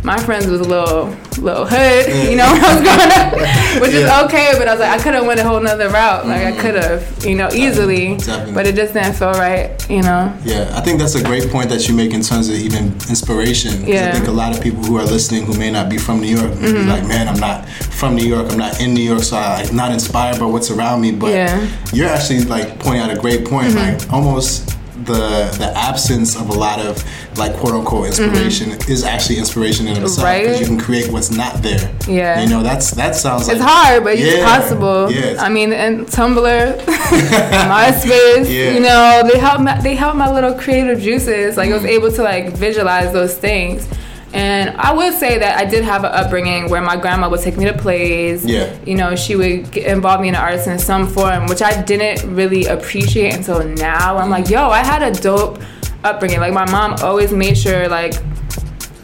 My 0.02 0.18
friends 0.18 0.46
was 0.46 0.60
a 0.60 0.64
little, 0.64 1.06
little 1.42 1.64
hood, 1.66 2.06
you 2.30 2.36
know, 2.36 2.50
when 2.52 2.62
I 2.64 2.74
was 2.74 2.82
growing 2.82 3.12
up, 3.12 3.32
which 3.82 3.92
Yeah. 3.92 4.20
is 4.20 4.24
okay. 4.26 4.52
But 4.58 4.68
I 4.68 4.72
was 4.72 4.80
like, 4.80 4.90
I 4.98 5.02
could 5.02 5.14
have 5.14 5.24
went 5.26 5.40
a 5.40 5.44
whole 5.44 5.60
nother 5.60 5.88
route. 5.88 6.26
Like 6.26 6.42
I 6.42 6.52
could 6.60 6.74
have, 6.74 7.24
you 7.24 7.34
know, 7.34 7.48
easily. 7.52 8.16
Definitely. 8.16 8.52
But 8.54 8.66
it 8.66 8.74
just 8.74 8.92
didn't 8.92 9.14
feel 9.14 9.32
right, 9.32 9.70
you 9.88 10.02
know. 10.02 10.34
Yeah, 10.44 10.70
I 10.76 10.80
think 10.82 10.98
that's 10.98 11.14
a 11.14 11.22
great 11.22 11.50
point 11.50 11.70
that 11.70 11.88
you 11.88 11.94
make 11.94 12.12
in 12.12 12.20
terms 12.22 12.48
of 12.48 12.56
even 12.56 12.86
inspiration. 13.08 13.72
'Cause 13.84 13.94
I 13.94 14.12
think 14.12 14.26
a 14.28 14.30
lot 14.30 14.54
of 14.56 14.62
people 14.62 14.82
who 14.84 14.96
are 14.98 15.04
listening 15.04 15.46
who 15.46 15.54
may 15.58 15.70
not 15.70 15.88
be 15.88 15.96
from 15.98 16.20
New 16.20 16.34
York 16.36 16.50
may 16.60 16.68
Mm-hmm. 16.68 16.84
be 16.84 16.90
like, 16.90 17.06
man, 17.06 17.28
I'm 17.28 17.38
not 17.40 17.66
from 17.68 18.14
New 18.16 18.26
York, 18.26 18.50
I'm 18.50 18.58
not 18.58 18.80
in 18.80 18.92
New 18.94 19.02
York, 19.02 19.22
so 19.22 19.36
I'm 19.36 19.74
not 19.76 19.92
inspired 19.92 20.38
by 20.38 20.46
what's 20.46 20.70
around 20.70 21.00
me. 21.00 21.12
But 21.12 21.30
Yeah. 21.32 21.48
Mm-hmm. 21.58 21.96
you're 21.96 22.08
actually 22.08 22.44
like 22.44 22.78
pointing 22.78 23.00
out 23.02 23.10
a 23.10 23.16
great 23.18 23.44
point, 23.46 23.74
like 23.74 24.12
almost 24.12 24.76
the 25.06 25.54
the 25.58 25.70
absence 25.76 26.36
of 26.36 26.48
a 26.50 26.52
lot 26.52 26.78
of 26.80 27.02
like 27.38 27.54
quote 27.56 27.74
unquote 27.74 28.06
inspiration 28.06 28.70
is 28.88 29.04
actually 29.04 29.38
inspiration 29.38 29.86
in 29.88 29.96
itself 30.02 30.16
because 30.16 30.24
Mm-hmm. 30.24 30.50
Right. 30.50 30.60
you 30.60 30.66
can 30.66 30.78
create 30.78 31.10
what's 31.12 31.30
not 31.30 31.62
there. 31.62 31.90
Yeah. 32.08 32.42
you 32.42 32.48
know 32.48 32.62
that's 32.62 32.90
that 32.92 33.14
sounds 33.14 33.46
like 33.48 33.56
It's 33.56 33.64
hard, 33.64 34.04
but 34.04 34.14
it's 34.16 34.42
possible. 34.44 35.10
Yeah, 35.10 35.36
I 35.42 35.48
mean, 35.48 35.72
and 35.72 36.06
Tumblr, 36.06 36.78
MySpace, 37.74 38.48
Yeah. 38.50 38.72
you 38.74 38.80
know, 38.80 39.22
they 39.30 39.38
help 39.38 39.60
my, 39.60 39.80
they 39.80 39.94
help 39.94 40.16
my 40.16 40.30
little 40.32 40.54
creative 40.54 41.00
juices. 41.00 41.56
Like 41.56 41.68
I 41.68 41.72
Mm. 41.72 41.82
was 41.82 41.84
able 41.84 42.12
to 42.12 42.22
like 42.22 42.52
visualize 42.52 43.12
those 43.12 43.34
things. 43.36 43.86
And 44.34 44.76
I 44.76 44.92
would 44.92 45.14
say 45.14 45.38
that 45.38 45.58
I 45.58 45.64
did 45.64 45.84
have 45.84 46.02
an 46.02 46.10
upbringing 46.12 46.68
where 46.68 46.82
my 46.82 46.96
grandma 46.96 47.28
would 47.30 47.40
take 47.40 47.56
me 47.56 47.66
to 47.66 47.72
plays. 47.72 48.44
Yeah. 48.44 48.76
You 48.84 48.96
know, 48.96 49.14
she 49.14 49.36
would 49.36 49.76
involve 49.76 50.20
me 50.20 50.28
in 50.28 50.34
the 50.34 50.40
arts 50.40 50.66
in 50.66 50.78
some 50.80 51.06
form, 51.06 51.46
which 51.46 51.62
I 51.62 51.80
didn't 51.82 52.34
really 52.34 52.66
appreciate 52.66 53.32
until 53.34 53.62
now. 53.62 54.16
I'm 54.16 54.30
like, 54.30 54.50
yo, 54.50 54.68
I 54.70 54.82
had 54.84 55.02
a 55.04 55.12
dope 55.20 55.62
upbringing. 56.02 56.40
Like 56.40 56.52
my 56.52 56.68
mom 56.68 56.94
always 57.02 57.32
made 57.32 57.56
sure 57.56 57.88
like 57.88 58.14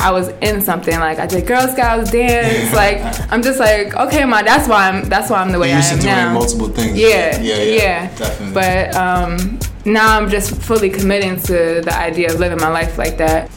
I 0.00 0.10
was 0.10 0.28
in 0.40 0.60
something. 0.62 0.98
Like 0.98 1.20
I 1.20 1.26
did 1.26 1.46
Girl 1.46 1.68
Scouts 1.68 2.10
dance. 2.10 2.74
like 2.74 2.98
I'm 3.30 3.40
just 3.42 3.60
like, 3.60 3.94
okay, 3.94 4.24
ma, 4.24 4.42
that's 4.42 4.66
why 4.68 4.88
I'm 4.88 5.08
that's 5.08 5.30
why 5.30 5.40
I'm 5.42 5.52
the 5.52 5.60
way 5.60 5.68
You're 5.68 5.78
I 5.78 5.84
am 5.84 5.96
to 5.96 6.02
doing 6.02 6.14
now. 6.16 6.34
multiple 6.34 6.68
things. 6.70 6.98
Yeah, 6.98 7.40
yeah, 7.40 7.54
yeah, 7.56 7.62
yeah, 7.62 8.16
definitely. 8.16 8.54
But 8.54 8.94
um, 8.96 9.58
now 9.84 10.16
I'm 10.18 10.28
just 10.28 10.60
fully 10.60 10.90
committing 10.90 11.36
to 11.42 11.82
the 11.84 11.94
idea 11.96 12.32
of 12.32 12.40
living 12.40 12.58
my 12.58 12.68
life 12.68 12.98
like 12.98 13.16
that. 13.18 13.48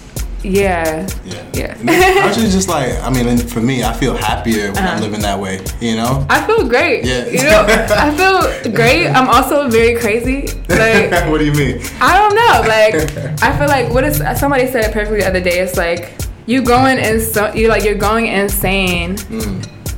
Yeah, 0.44 1.08
Yeah. 1.24 1.44
yeah. 1.54 2.24
Aren't 2.24 2.38
you 2.38 2.50
just 2.50 2.68
like, 2.68 2.92
I 3.02 3.10
mean, 3.10 3.38
for 3.38 3.62
me, 3.62 3.84
I 3.84 3.94
feel 3.94 4.16
happier 4.16 4.72
when 4.74 4.78
I'm 4.84 4.96
Uh-huh. 4.96 5.02
living 5.02 5.22
that 5.22 5.40
way, 5.40 5.62
you 5.80 5.96
know? 5.96 6.26
I 6.30 6.42
feel 6.46 6.68
great. 6.68 7.06
Yeah. 7.06 7.26
You 7.28 7.44
know, 7.44 7.66
I 7.68 8.12
feel 8.62 8.72
great. 8.74 9.08
I'm 9.08 9.30
also 9.30 9.70
very 9.70 9.96
crazy. 9.96 10.48
Like 10.68 11.12
what 11.30 11.38
do 11.40 11.46
you 11.46 11.54
mean? 11.54 11.82
I 12.02 12.18
don't 12.20 12.36
know. 12.36 12.56
Like 12.68 13.42
I 13.42 13.58
feel 13.58 13.68
like 13.68 13.94
what 13.94 14.04
is 14.04 14.18
somebody 14.40 14.68
said 14.68 14.84
it 14.86 14.92
perfectly 14.92 15.20
the 15.22 15.28
other 15.28 15.42
day. 15.42 15.60
It's 15.60 15.78
like 15.78 16.12
you 16.46 16.62
going 16.62 16.98
in 16.98 17.22
so 17.22 17.54
you 17.54 17.70
like 17.70 17.84
you're 17.86 17.96
going 17.96 18.28
insane 18.28 19.16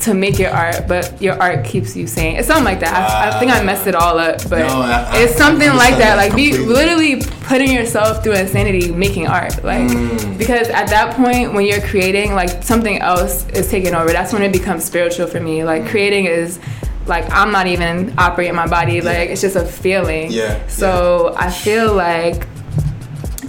to 0.02 0.14
make 0.14 0.38
your 0.38 0.52
art, 0.52 0.88
but 0.88 1.20
your 1.22 1.42
art 1.42 1.66
keeps 1.66 1.96
you 1.96 2.06
sane. 2.08 2.36
It's 2.38 2.48
something 2.48 2.66
like 2.66 2.80
that. 2.82 2.94
I, 2.94 3.36
I 3.36 3.40
think 3.40 3.52
I 3.52 3.64
messed 3.64 3.88
it 3.88 3.96
all 3.96 4.20
up, 4.20 4.38
but 4.50 4.60
No, 4.60 4.82
I- 4.82 5.12
it's 5.16 5.36
something 5.36 5.70
like 5.70 5.98
that. 5.98 6.18
understand 6.18 6.18
Like 6.18 6.36
be 6.36 6.58
literally 6.58 7.22
putting 7.48 7.72
yourself 7.72 8.24
through 8.24 8.34
insanity 8.34 8.92
making 8.92 9.28
art. 9.28 9.64
Like 9.64 9.82
Mm. 9.90 10.38
because 10.38 10.68
at 10.70 10.88
that 10.90 11.16
point 11.16 11.54
when 11.54 11.66
you're 11.66 11.82
creating, 11.82 12.34
like 12.36 12.64
something 12.64 13.00
else 13.00 13.48
is 13.50 13.70
taking 13.70 13.94
over. 13.96 14.12
That's 14.12 14.32
when 14.34 14.42
it 14.44 14.52
becomes 14.52 14.84
spiritual 14.84 15.28
for 15.28 15.40
me. 15.40 15.60
Mm. 15.60 15.66
Like 15.66 15.88
creating 15.88 16.26
is 16.26 16.60
like 17.08 17.26
I'm 17.32 17.52
not 17.52 17.68
even 17.68 18.14
operating 18.18 18.56
my 18.56 18.68
body. 18.68 19.02
Like 19.02 19.30
it's 19.30 19.42
just 19.42 19.56
a 19.56 19.66
feeling. 19.66 20.32
Yeah, 20.32 20.60
So 20.68 21.34
I 21.38 21.50
feel 21.52 21.94
like 21.94 22.48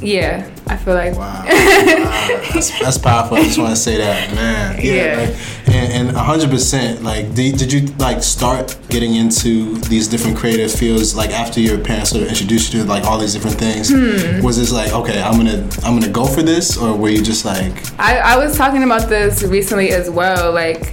yeah, 0.00 0.48
I, 0.68 0.76
feel 0.76 0.94
like 0.94 1.14
Wow, 1.14 1.44
wow. 1.44 1.44
That's, 2.52 2.80
that's 2.80 2.99
powerful. 2.99 3.37
I 3.37 3.44
just 3.44 3.58
want 3.58 3.70
to 3.70 3.76
say 3.76 3.99
that, 3.99 4.35
man. 4.35 4.80
Yeah. 4.82 5.16
like, 5.16 5.75
and 5.75 6.08
and 6.08 6.16
hundred 6.16 6.50
percent. 6.50 7.02
Like, 7.02 7.35
did, 7.35 7.56
did 7.56 7.73
you 7.73 7.87
like 7.99 8.23
start 8.23 8.76
getting 8.88 9.14
into 9.14 9.76
these 9.82 10.08
different 10.08 10.37
creative 10.37 10.73
fields 10.73 11.14
like 11.14 11.30
after 11.30 11.61
your 11.61 11.78
parents 11.78 12.11
sort 12.11 12.23
of 12.23 12.28
introduced 12.28 12.73
you 12.73 12.82
to 12.82 12.88
like 12.88 13.04
all 13.04 13.18
these 13.18 13.32
different 13.32 13.58
things? 13.58 13.90
Hmm. 13.90 14.42
Was 14.42 14.58
this 14.58 14.73
like 14.73 14.92
okay, 14.92 15.20
I'm 15.23 15.37
gonna 15.37 15.68
I'm 15.85 15.99
gonna 15.99 16.12
go 16.12 16.26
for 16.26 16.42
this, 16.42 16.76
or 16.76 16.96
were 16.96 17.11
you 17.11 17.23
just 17.23 17.44
like 17.44 17.99
I, 18.00 18.18
I 18.18 18.37
was 18.37 18.56
talking 18.56 18.82
about 18.82 19.08
this 19.08 19.42
recently 19.42 19.90
as 19.90 20.11
well. 20.11 20.52
Like, 20.52 20.92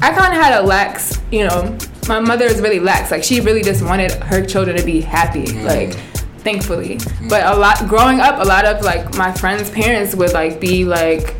I 0.00 0.12
kind 0.12 0.34
of 0.34 0.42
had 0.42 0.60
a 0.60 0.66
lax, 0.66 1.20
you 1.30 1.46
know, 1.46 1.76
my 2.08 2.20
mother 2.20 2.46
is 2.46 2.60
really 2.60 2.80
lax. 2.80 3.10
Like, 3.10 3.24
she 3.24 3.40
really 3.40 3.62
just 3.62 3.84
wanted 3.84 4.12
her 4.12 4.44
children 4.44 4.76
to 4.76 4.84
be 4.84 5.00
happy. 5.00 5.46
Like, 5.62 5.96
thankfully. 6.42 6.96
Mm. 6.96 7.28
But 7.28 7.44
a 7.46 7.56
lot, 7.56 7.78
growing 7.88 8.20
up, 8.20 8.40
a 8.40 8.44
lot 8.44 8.64
of 8.64 8.82
like 8.84 9.16
my 9.16 9.32
friends' 9.32 9.70
parents 9.70 10.14
would 10.14 10.32
like 10.32 10.60
be 10.60 10.84
like, 10.84 11.34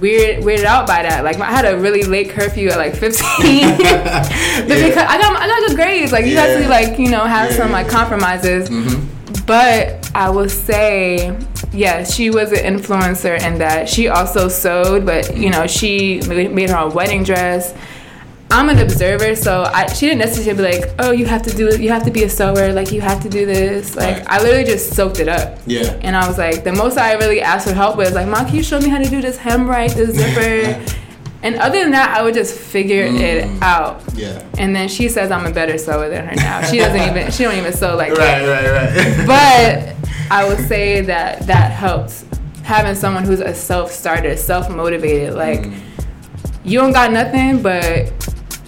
Weird, 0.00 0.42
weirded 0.44 0.64
out 0.64 0.86
by 0.86 1.02
that. 1.02 1.24
Like 1.24 1.38
I 1.40 1.50
had 1.50 1.66
a 1.66 1.76
really 1.76 2.04
late 2.04 2.30
curfew 2.30 2.70
at 2.70 2.78
like 2.78 2.96
15, 2.96 3.20
but 3.76 3.76
because 4.66 4.96
I 4.96 5.18
got 5.20 5.36
I 5.36 5.46
got 5.46 5.68
good 5.68 5.76
grades. 5.76 6.10
Like 6.10 6.24
you 6.24 6.36
have 6.38 6.58
to 6.62 6.68
like 6.70 6.98
you 6.98 7.10
know 7.10 7.24
have 7.24 7.50
Yeah, 7.50 7.56
some 7.58 7.68
yeah, 7.68 7.72
like 7.74 7.86
yeah. 7.86 7.92
compromises. 7.92 8.70
Mm-hmm. 8.70 9.44
But 9.44 10.10
I 10.14 10.30
will 10.30 10.48
say, 10.48 11.36
yeah, 11.72 12.04
she 12.04 12.30
was 12.30 12.50
an 12.52 12.78
influencer 12.78 13.40
in 13.42 13.58
that. 13.58 13.88
She 13.90 14.08
also 14.08 14.48
sewed, 14.48 15.04
but 15.04 15.36
you 15.36 15.50
know, 15.50 15.66
she 15.66 16.20
made 16.28 16.70
her 16.70 16.78
own 16.78 16.94
wedding 16.94 17.22
dress. 17.22 17.74
I'm 18.52 18.68
an 18.68 18.78
observer, 18.78 19.34
so 19.36 19.62
I, 19.62 19.86
she 19.86 20.06
didn't 20.06 20.18
necessarily 20.20 20.56
be 20.62 20.78
like, 20.80 20.94
"Oh, 20.98 21.12
you 21.12 21.24
have 21.26 21.42
to 21.42 21.50
do 21.54 21.68
it. 21.68 21.80
You 21.80 21.90
have 21.90 22.04
to 22.04 22.10
be 22.10 22.24
a 22.24 22.28
sewer. 22.28 22.72
Like 22.72 22.90
you 22.92 23.00
have 23.00 23.22
to 23.22 23.28
do 23.28 23.46
this." 23.46 23.94
Like 23.96 24.16
Right. 24.18 24.26
I 24.28 24.42
literally 24.42 24.64
just 24.64 24.94
soaked 24.94 25.20
it 25.20 25.28
up. 25.28 25.58
Yeah. 25.66 25.96
And 26.02 26.16
I 26.16 26.26
was 26.26 26.36
like, 26.38 26.64
the 26.64 26.72
most 26.72 26.98
I 26.98 27.12
really 27.14 27.40
asked 27.40 27.68
for 27.68 27.74
help 27.74 27.96
was 27.96 28.12
like, 28.12 28.26
"Mom, 28.28 28.46
can 28.46 28.56
you 28.56 28.62
show 28.62 28.80
me 28.80 28.88
how 28.88 28.98
to 28.98 29.08
do 29.08 29.20
this 29.22 29.36
hem 29.36 29.68
right, 29.68 29.90
this 29.90 30.16
zipper?" 30.16 30.84
and 31.42 31.56
other 31.56 31.80
than 31.80 31.92
that, 31.92 32.16
I 32.18 32.22
would 32.22 32.34
just 32.34 32.58
figure 32.58 33.04
it 33.08 33.44
out. 33.62 34.02
yeah? 34.14 34.44
And 34.58 34.74
then 34.76 34.88
she 34.88 35.08
says 35.08 35.30
I'm 35.30 35.46
a 35.46 35.52
better 35.52 35.78
sewer 35.78 36.08
than 36.08 36.26
her 36.26 36.34
now. 36.34 36.62
She 36.62 36.78
doesn't 36.78 37.00
even 37.00 37.30
she 37.30 37.44
don't 37.44 37.56
even 37.56 37.72
sew 37.72 37.94
like 37.96 38.14
that. 38.14 38.42
right, 38.54 38.96
right. 38.96 39.26
But 39.26 40.10
I 40.30 40.46
would 40.48 40.58
say 40.66 41.00
that 41.02 41.46
that 41.46 41.70
helps 41.70 42.24
having 42.64 42.94
someone 42.96 43.24
who's 43.24 43.40
a 43.40 43.54
self 43.54 43.90
starter, 43.92 44.36
self 44.36 44.68
motivated. 44.68 45.34
Like 45.34 45.60
Mm. 45.60 46.72
you 46.72 46.78
don't 46.78 46.92
got 46.92 47.10
nothing, 47.10 47.62
but 47.62 48.12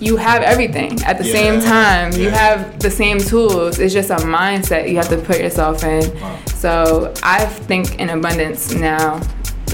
you 0.02 0.16
have 0.16 0.42
everything 0.42 1.00
at 1.04 1.16
the 1.16 1.24
same 1.24 1.54
Yeah, 1.60 1.70
time. 2.10 2.12
You 2.20 2.30
have 2.30 2.78
the 2.80 2.90
same 2.90 3.18
tools. 3.18 3.78
It's 3.78 3.94
just 3.94 4.10
a 4.10 4.16
mindset 4.16 4.88
you 4.90 4.96
have 4.96 5.08
to 5.10 5.16
put 5.16 5.38
yourself 5.38 5.84
in. 5.84 6.12
Wow. 6.20 6.38
So 6.46 7.12
I 7.22 7.44
think 7.44 8.00
in 8.00 8.10
abundance 8.10 8.74
now 8.74 9.20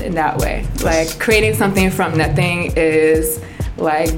in 0.03 0.15
that 0.15 0.37
way. 0.39 0.67
Like 0.83 1.19
creating 1.19 1.55
something 1.55 1.91
from 1.91 2.17
nothing 2.17 2.73
is 2.77 3.43
like 3.79 4.11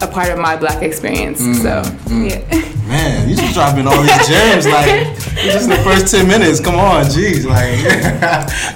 a 0.00 0.08
part 0.08 0.30
of 0.30 0.38
my 0.38 0.56
black 0.56 0.82
experience. 0.82 1.40
Mm, 1.40 1.54
so 1.62 1.72
yeah. 2.12 2.70
Man, 2.84 3.28
you 3.30 3.34
just 3.36 3.54
dropping 3.54 3.86
all 3.86 4.02
these 4.02 4.28
gems 4.28 4.66
like 4.66 5.16
just 5.36 5.64
in 5.64 5.70
the 5.70 5.82
first 5.84 6.10
ten 6.14 6.28
minutes. 6.28 6.60
Come 6.60 6.74
on, 6.74 7.04
jeez, 7.06 7.46
like 7.46 7.78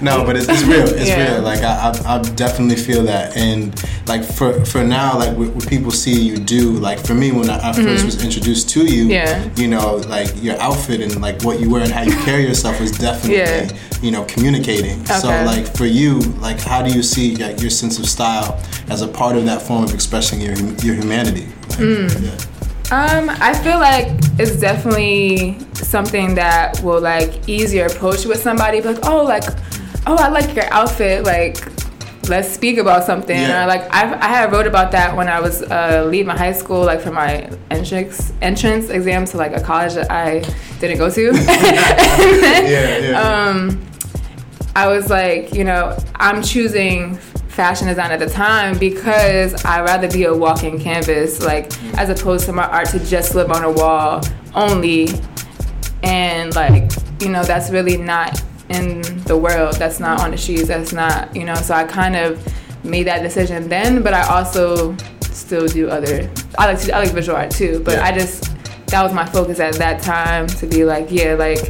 no, 0.02 0.25
but 0.25 0.37
it's, 0.37 0.49
it's 0.49 0.62
real. 0.62 0.88
It's 0.88 1.08
Yeah. 1.08 1.35
real. 1.35 1.42
Like 1.42 1.61
I, 1.62 1.92
I, 2.06 2.14
I 2.18 2.23
definitely 2.35 2.76
feel 2.76 3.02
that, 3.04 3.37
and 3.37 3.75
like 4.08 4.24
for 4.24 4.64
for 4.64 4.82
now, 4.82 5.18
like 5.18 5.36
what, 5.36 5.48
what 5.54 5.68
people 5.68 5.90
see 5.90 6.18
you 6.18 6.36
do, 6.38 6.70
like 6.72 6.98
for 7.06 7.14
me 7.14 7.30
when 7.32 7.48
I, 7.50 7.56
I 7.68 7.72
1st 7.72 8.04
was 8.04 8.24
introduced 8.24 8.70
to 8.70 8.84
you, 8.84 9.04
Mm-hmm. 9.04 9.10
Yeah. 9.10 9.50
you 9.56 9.68
know, 9.68 9.96
like 10.08 10.30
your 10.42 10.56
outfit 10.60 11.00
and 11.00 11.20
like 11.20 11.42
what 11.42 11.60
you 11.60 11.68
wear 11.70 11.82
and 11.82 11.92
how 11.92 12.02
you 12.02 12.12
carry 12.24 12.42
yourself 12.46 12.80
was 12.80 12.92
definitely, 12.92 13.36
Yeah. 13.38 13.70
you 14.02 14.10
know, 14.10 14.24
communicating. 14.24 15.00
Okay. 15.02 15.14
So 15.20 15.28
like 15.28 15.66
for 15.76 15.86
you, 15.86 16.18
like 16.40 16.60
how 16.60 16.82
do 16.82 16.90
you 16.92 17.02
see 17.02 17.36
like, 17.36 17.60
your 17.60 17.70
sense 17.70 17.98
of 17.98 18.06
style 18.06 18.58
as 18.88 19.02
a 19.02 19.08
part 19.08 19.36
of 19.36 19.44
that 19.44 19.60
form 19.62 19.84
of 19.84 19.92
expressing 19.94 20.40
your 20.40 20.56
your 20.86 20.94
humanity? 20.94 21.46
Like, 21.70 21.78
Mm. 21.78 22.22
yeah. 22.24 22.38
Um, 22.90 23.28
I 23.28 23.52
feel 23.52 23.78
like 23.78 24.08
it's 24.38 24.56
definitely 24.56 25.58
something 25.74 26.34
that 26.36 26.80
will 26.82 27.02
like 27.02 27.46
ease 27.46 27.74
your 27.74 27.86
approach 27.86 28.24
with 28.24 28.40
somebody. 28.40 28.80
Like, 28.80 29.04
oh, 29.04 29.24
like, 29.24 29.44
oh, 30.06 30.16
I 30.16 30.28
like 30.28 30.54
your 30.56 30.64
outfit. 30.72 31.24
Like, 31.24 31.56
let's 32.28 32.49
speak 32.49 32.78
about 32.78 33.04
something. 33.04 33.37
Yeah. 33.37 33.64
Or 33.64 33.66
like, 33.66 33.82
I 33.92 34.14
I 34.20 34.28
had 34.28 34.52
wrote 34.52 34.66
about 34.66 34.92
that 34.92 35.16
when 35.16 35.28
I 35.28 35.40
was 35.40 35.62
uh, 35.62 36.06
leaving 36.08 36.37
high 36.37 36.52
school, 36.52 36.85
like 36.85 37.00
for 37.00 37.11
my 37.11 37.50
entrance 37.70 38.32
entrance 38.42 38.90
exam 38.90 39.25
to 39.26 39.37
like 39.37 39.52
a 39.52 39.61
college 39.61 39.94
that 39.94 40.11
I 40.11 40.40
didn't 40.80 40.99
go 40.99 41.11
to. 41.11 41.32
Yeah, 42.68 42.99
yeah. 42.99 43.23
um, 43.23 43.80
I 44.76 44.88
was 44.88 45.08
like, 45.11 45.54
you 45.54 45.64
know, 45.64 45.97
I'm 46.16 46.42
choosing 46.42 47.16
fashion 47.49 47.88
design 47.88 48.12
at 48.12 48.20
the 48.20 48.28
time 48.28 48.78
because 48.78 49.64
I'd 49.64 49.80
rather 49.80 50.08
be 50.08 50.25
a 50.25 50.35
walking 50.35 50.78
canvas, 50.78 51.42
like 51.42 51.73
as 51.99 52.08
opposed 52.11 52.44
to 52.47 52.52
my 52.52 52.66
art 52.68 52.88
to 52.90 53.00
just 53.00 53.35
live 53.35 53.50
on 53.50 53.64
a 53.64 53.73
wall 53.73 54.23
only. 54.54 55.08
And 56.02 56.54
like, 56.54 56.92
you 57.20 57.28
know, 57.28 57.42
that's 57.42 57.70
really 57.70 57.97
not 57.97 58.40
in 58.70 59.02
the 59.25 59.37
world. 59.37 59.75
That's 59.76 60.00
not 60.00 60.20
on 60.20 60.30
the 60.30 60.38
streets. 60.38 60.68
That's 60.68 60.92
not, 60.92 61.34
you 61.34 61.44
know. 61.44 61.54
So 61.54 61.75
I 61.75 61.84
kind 61.84 62.16
of 62.16 62.42
made 62.84 63.06
that 63.06 63.22
decision 63.22 63.68
then, 63.68 64.02
but 64.02 64.14
I 64.14 64.26
also 64.28 64.96
still 65.22 65.66
do 65.66 65.88
other. 65.88 66.30
I 66.58 66.66
like 66.66 66.80
to, 66.80 66.92
I 66.94 66.98
like 67.00 67.12
visual 67.12 67.37
art 67.37 67.50
too, 67.50 67.80
but 67.84 67.94
Yeah. 67.94 68.04
I 68.04 68.12
just 68.12 68.44
that 68.88 69.02
was 69.02 69.12
my 69.12 69.26
focus 69.26 69.60
at 69.60 69.75
that 69.75 70.02
time 70.02 70.46
to 70.46 70.66
be 70.66 70.84
like, 70.84 71.08
yeah, 71.10 71.34
like 71.34 71.60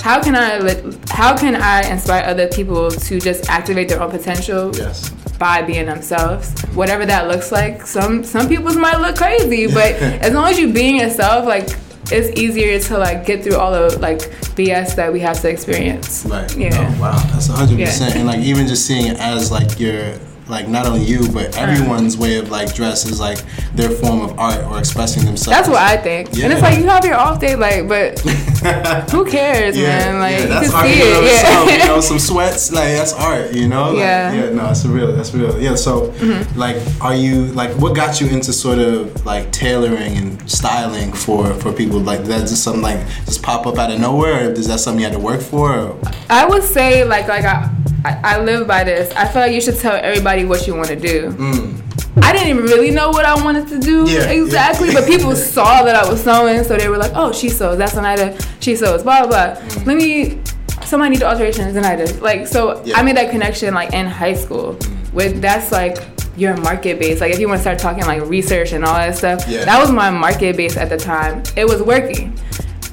how 0.00 0.22
can 0.22 0.34
I 0.36 0.72
how 1.10 1.36
can 1.36 1.56
I 1.56 1.82
inspire 1.90 2.24
other 2.24 2.48
people 2.48 2.90
to 2.90 3.20
just 3.20 3.48
activate 3.50 3.88
their 3.88 4.00
own 4.00 4.10
potential 4.10 4.74
yes. 4.74 5.10
by 5.38 5.62
being 5.62 5.86
themselves, 5.86 6.60
whatever 6.74 7.04
that 7.06 7.28
looks 7.28 7.52
like. 7.52 7.86
Some 7.86 8.24
some 8.24 8.48
people's 8.48 8.76
might 8.76 9.00
look 9.00 9.16
crazy, 9.16 9.66
but 9.66 9.94
as 10.26 10.32
long 10.32 10.48
as 10.48 10.58
you 10.58 10.72
being 10.72 10.96
yourself, 10.96 11.44
like 11.44 11.70
it's 12.10 12.38
easier 12.38 12.78
to 12.78 12.98
like 12.98 13.26
get 13.26 13.42
through 13.42 13.56
all 13.56 13.72
the 13.72 13.98
like 13.98 14.18
BS 14.56 14.96
that 14.96 15.12
we 15.12 15.20
have 15.20 15.40
to 15.40 15.48
experience. 15.50 16.24
Right. 16.24 16.56
Yeah. 16.56 16.94
Oh, 16.96 17.00
wow. 17.00 17.18
That's 17.32 17.48
hundred 17.48 17.78
percent. 17.78 18.14
Yeah. 18.14 18.20
And 18.20 18.26
like 18.26 18.40
even 18.40 18.66
just 18.66 18.86
seeing 18.86 19.06
it 19.06 19.18
as 19.18 19.50
like 19.50 19.78
your 19.78 20.18
like 20.48 20.68
not 20.68 20.86
only 20.86 21.02
you 21.04 21.28
but 21.32 21.56
everyone's 21.58 22.16
way 22.16 22.38
of 22.38 22.50
like 22.50 22.72
dress 22.74 23.04
is 23.04 23.18
like 23.20 23.38
their 23.74 23.90
form 23.90 24.20
of 24.20 24.38
art 24.38 24.64
or 24.66 24.78
expressing 24.78 25.24
themselves. 25.24 25.56
That's 25.56 25.68
what 25.68 25.78
I 25.82 25.96
think. 25.96 26.30
Yeah. 26.32 26.44
And 26.44 26.52
it's 26.52 26.62
like 26.62 26.78
you 26.78 26.86
have 26.86 27.04
your 27.04 27.16
off 27.16 27.40
day, 27.40 27.56
like, 27.56 27.88
but 27.88 28.18
who 29.10 29.24
cares, 29.24 29.76
man? 29.76 30.20
Like 30.20 30.40
you 30.42 30.46
that's 30.48 30.70
can 30.70 30.74
art 30.76 30.86
see 30.86 31.00
in 31.02 31.06
and 31.08 31.16
of 31.18 31.24
it. 31.24 31.32
itself, 31.32 31.68
Yeah. 31.68 31.82
You 31.82 31.88
know, 31.88 32.00
some 32.12 32.18
sweats, 32.18 32.72
like 32.72 32.88
that's 32.94 33.12
art. 33.12 33.52
You 33.52 33.68
know. 33.68 33.90
Like, 33.90 33.98
Yeah. 33.98 34.32
Yeah. 34.32 34.50
No, 34.50 34.70
it's 34.70 34.84
real. 34.84 35.12
That's 35.14 35.34
real. 35.34 35.60
Yeah. 35.60 35.74
So, 35.74 35.96
Mm-hmm. 36.16 36.58
like, 36.58 36.76
are 37.00 37.14
you 37.14 37.46
like 37.46 37.70
what 37.76 37.94
got 37.96 38.20
you 38.20 38.28
into 38.28 38.52
sort 38.52 38.78
of 38.78 39.24
like 39.26 39.50
tailoring 39.52 40.16
and 40.16 40.50
styling 40.50 41.12
for 41.12 41.52
for 41.54 41.72
people? 41.72 41.98
Like, 42.00 42.20
did 42.20 42.28
that 42.28 42.40
just 42.48 42.62
something 42.62 42.82
like 42.82 43.00
just 43.24 43.42
pop 43.42 43.66
up 43.66 43.78
out 43.78 43.90
of 43.90 44.00
nowhere? 44.00 44.48
Or 44.48 44.52
is 44.52 44.68
that 44.68 44.78
something 44.80 45.00
you 45.00 45.06
had 45.06 45.14
to 45.14 45.18
work 45.20 45.40
for? 45.40 45.76
Or? 45.76 45.98
I 46.30 46.46
would 46.46 46.62
say 46.62 47.04
like 47.04 47.28
like 47.28 47.44
I, 47.44 47.68
I 48.06 48.36
I 48.36 48.40
live 48.42 48.66
by 48.66 48.84
this. 48.84 49.12
I 49.14 49.26
feel 49.28 49.42
like 49.42 49.52
you 49.52 49.60
should 49.60 49.78
tell 49.78 49.94
everybody 49.96 50.44
what 50.44 50.66
you 50.66 50.74
want 50.74 50.88
to 50.88 50.96
do. 50.96 51.34
I 52.22 52.32
didn't 52.32 52.48
even 52.48 52.64
really 52.64 52.90
know 52.90 53.10
what 53.10 53.24
I 53.26 53.34
wanted 53.44 53.68
to 53.68 53.78
do 53.78 54.04
Mm. 54.06 54.12
Yeah, 54.14 54.30
exactly, 54.30 54.88
yeah. 54.88 54.94
but 55.00 55.06
people 55.06 55.34
saw 55.54 55.82
that 55.84 55.94
I 55.94 56.08
was 56.08 56.22
sewing, 56.22 56.64
so 56.64 56.76
they 56.76 56.88
were 56.88 56.96
like, 56.98 57.12
"Oh, 57.14 57.30
she 57.32 57.48
sews. 57.48 57.76
That's 57.76 57.94
Zunyda. 57.94 58.26
She 58.60 58.74
sews." 58.76 59.02
Blah 59.02 59.26
blah 59.26 59.28
blah. 59.28 59.62
Mm. 59.62 59.86
Let 59.86 59.96
me. 59.96 60.40
Somebody 60.84 61.10
need 61.16 61.22
alterations, 61.22 61.74
Zunyda. 61.76 62.20
Like 62.20 62.46
so, 62.46 62.82
Yeah. 62.84 62.98
I 62.98 63.02
made 63.02 63.16
that 63.16 63.30
connection 63.30 63.74
like 63.74 63.92
in 63.92 64.06
high 64.06 64.34
school. 64.34 64.78
With 65.12 65.40
that's 65.42 65.72
like 65.72 65.98
your 66.36 66.56
market 66.58 66.98
base. 66.98 67.20
Like 67.20 67.32
if 67.32 67.38
you 67.40 67.48
want 67.48 67.58
to 67.58 67.62
start 67.62 67.78
talking 67.78 68.04
like 68.06 68.22
research 68.26 68.72
and 68.72 68.84
all 68.84 68.94
that 68.94 69.16
stuff, 69.16 69.44
that 69.46 69.78
was 69.80 69.90
my 69.90 70.10
market 70.10 70.56
base 70.56 70.76
at 70.76 70.88
the 70.90 70.96
time. 70.98 71.42
It 71.56 71.64
was 71.66 71.82
working. 71.82 72.38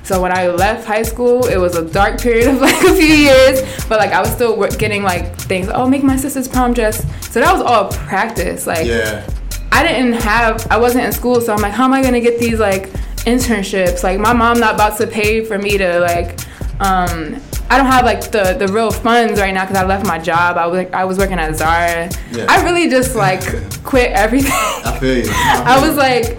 So 0.04 0.22
when 0.22 0.32
I 0.34 0.48
left 0.48 0.86
high 0.86 1.04
school, 1.04 1.46
it 1.48 1.58
was 1.58 1.76
a 1.76 1.90
dark 1.90 2.20
period 2.20 2.48
of 2.50 2.60
like 2.68 2.76
a 2.84 2.94
few 2.94 3.06
years, 3.06 3.62
but 3.88 4.00
like 4.00 4.12
I 4.12 4.20
was 4.20 4.32
still 4.32 4.56
getting 4.78 5.02
like 5.04 5.36
things. 5.38 5.70
Oh, 5.74 5.88
make 5.88 6.04
my 6.04 6.18
sister's 6.18 6.48
prom 6.48 6.74
dress. 6.74 7.06
So 7.32 7.40
that 7.40 7.52
was 7.52 7.62
all 7.62 7.90
practice. 7.92 8.68
Like 8.68 8.86
Yeah. 8.86 9.26
I 9.72 9.82
didn't 9.88 10.14
have, 10.22 10.68
I 10.70 10.78
wasn't 10.78 11.06
in 11.06 11.12
school, 11.14 11.42
so 11.42 11.52
I'm 11.52 11.62
like, 11.62 11.74
how 11.74 11.86
am 11.86 11.94
I 11.94 12.04
gonna 12.04 12.22
get 12.22 12.38
these 12.38 12.60
like 12.60 12.90
internships? 13.26 14.04
Like 14.04 14.20
my 14.20 14.34
mom 14.34 14.60
not 14.60 14.76
about 14.76 14.98
to 14.98 15.08
pay 15.08 15.44
for 15.44 15.58
me 15.58 15.78
to 15.78 16.00
like, 16.00 16.40
um, 16.80 17.42
I 17.70 17.78
don't 17.78 17.88
have 17.88 18.06
like 18.06 18.30
the 18.30 18.56
the 18.60 18.68
real 18.68 18.92
funds 18.92 19.40
right 19.40 19.54
now 19.54 19.64
because 19.64 19.78
I 19.78 19.86
left 19.86 20.06
my 20.06 20.20
job. 20.20 20.58
I 20.58 20.68
was 20.68 20.78
like, 20.78 20.94
I 20.94 21.06
was 21.06 21.18
working 21.18 21.40
at 21.40 21.56
Zara. 21.56 22.12
Yeah. 22.32 22.46
I 22.50 22.64
really 22.64 22.90
just 22.90 23.16
like 23.26 23.42
quit 23.84 24.12
everything. 24.12 24.52
I 24.54 24.98
feel 25.00 25.18
you. 25.26 25.32
I 25.34 25.88
was 25.88 25.96
like 25.98 26.38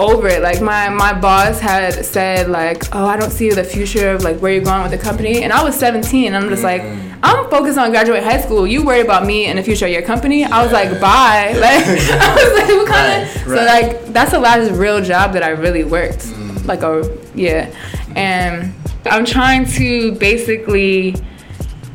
over 0.00 0.28
it. 0.28 0.42
Like 0.42 0.60
my 0.60 0.88
my 0.88 1.12
boss 1.12 1.60
had 1.60 2.04
said 2.04 2.48
like, 2.48 2.84
"Oh, 2.94 3.06
I 3.06 3.16
don't 3.16 3.30
see 3.30 3.50
the 3.50 3.62
future 3.64 4.10
of 4.10 4.22
like 4.24 4.38
where 4.38 4.52
you're 4.52 4.64
going 4.64 4.82
with 4.82 4.90
the 4.92 4.98
company." 4.98 5.42
And 5.42 5.52
I 5.52 5.62
was 5.62 5.76
17. 5.76 6.34
I'm 6.34 6.48
just 6.48 6.62
like, 6.62 6.82
mm. 6.82 7.18
I'm 7.22 7.48
focused 7.50 7.78
on 7.78 7.90
graduate 7.90 8.22
high 8.24 8.40
school. 8.40 8.66
You 8.66 8.84
worry 8.84 9.00
about 9.00 9.26
me 9.26 9.46
and 9.46 9.58
the 9.58 9.62
future 9.62 9.84
of 9.86 9.92
your 9.92 10.02
company. 10.02 10.44
I 10.44 10.62
was 10.62 10.72
like, 10.72 10.90
bye. 11.00 11.52
Like 11.60 11.84
I 11.86 12.34
was 12.34 12.52
like, 12.58 12.68
what 12.68 12.88
kind 12.88 13.22
of? 13.22 13.28
So 13.44 13.54
like 13.54 14.06
that's 14.14 14.30
the 14.30 14.40
last 14.40 14.72
real 14.72 15.02
job 15.02 15.34
that 15.34 15.42
I 15.42 15.50
really 15.50 15.84
worked. 15.84 16.20
Mm. 16.20 16.66
Like 16.66 16.82
a 16.82 17.18
yeah, 17.34 17.74
and 18.16 18.72
I'm 19.04 19.24
trying 19.24 19.66
to 19.78 20.12
basically 20.12 21.14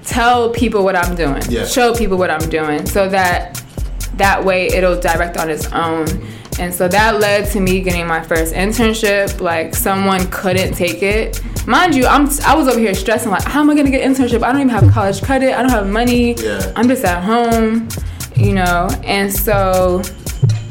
tell 0.04 0.52
people 0.52 0.84
what 0.84 0.96
I'm 0.96 1.16
doing, 1.16 1.42
Yeah. 1.50 1.66
show 1.66 1.96
people 1.96 2.18
what 2.18 2.30
I'm 2.30 2.48
doing, 2.50 2.86
so 2.86 3.10
that 3.10 3.62
that 4.18 4.46
way 4.46 4.68
it'll 4.68 5.00
direct 5.00 5.38
on 5.38 5.50
its 5.50 5.66
own. 5.74 6.06
Mm-hmm. 6.06 6.45
And 6.60 6.74
so 6.74 6.88
that 6.88 7.20
led 7.20 7.50
to 7.52 7.60
me 7.60 7.82
getting 7.82 8.08
my 8.08 8.22
first 8.22 8.54
internship. 8.54 9.42
Like 9.42 9.76
someone 9.76 10.26
couldn't 10.32 10.74
take 10.74 11.04
it. 11.04 11.42
Mind 11.68 11.96
you, 11.96 12.06
I'm 12.06 12.30
I 12.46 12.56
was 12.56 12.68
over 12.68 12.80
here 12.80 12.94
stressing 12.94 13.32
like, 13.32 13.44
how 13.44 13.62
am 13.62 13.70
I 13.70 13.76
gonna 13.76 13.92
get 13.92 14.08
internship? 14.08 14.44
I 14.44 14.52
don't 14.52 14.62
even 14.62 14.70
have 14.70 14.92
college 14.92 15.22
credit. 15.22 15.54
I 15.54 15.62
don't 15.62 15.72
have 15.72 15.88
money. 15.88 16.34
Yeah. 16.36 16.72
I'm 16.76 16.88
just 16.88 17.04
at 17.04 17.24
home, 17.24 17.90
you 18.36 18.54
know. 18.54 18.88
And 19.04 19.34
so 19.34 20.02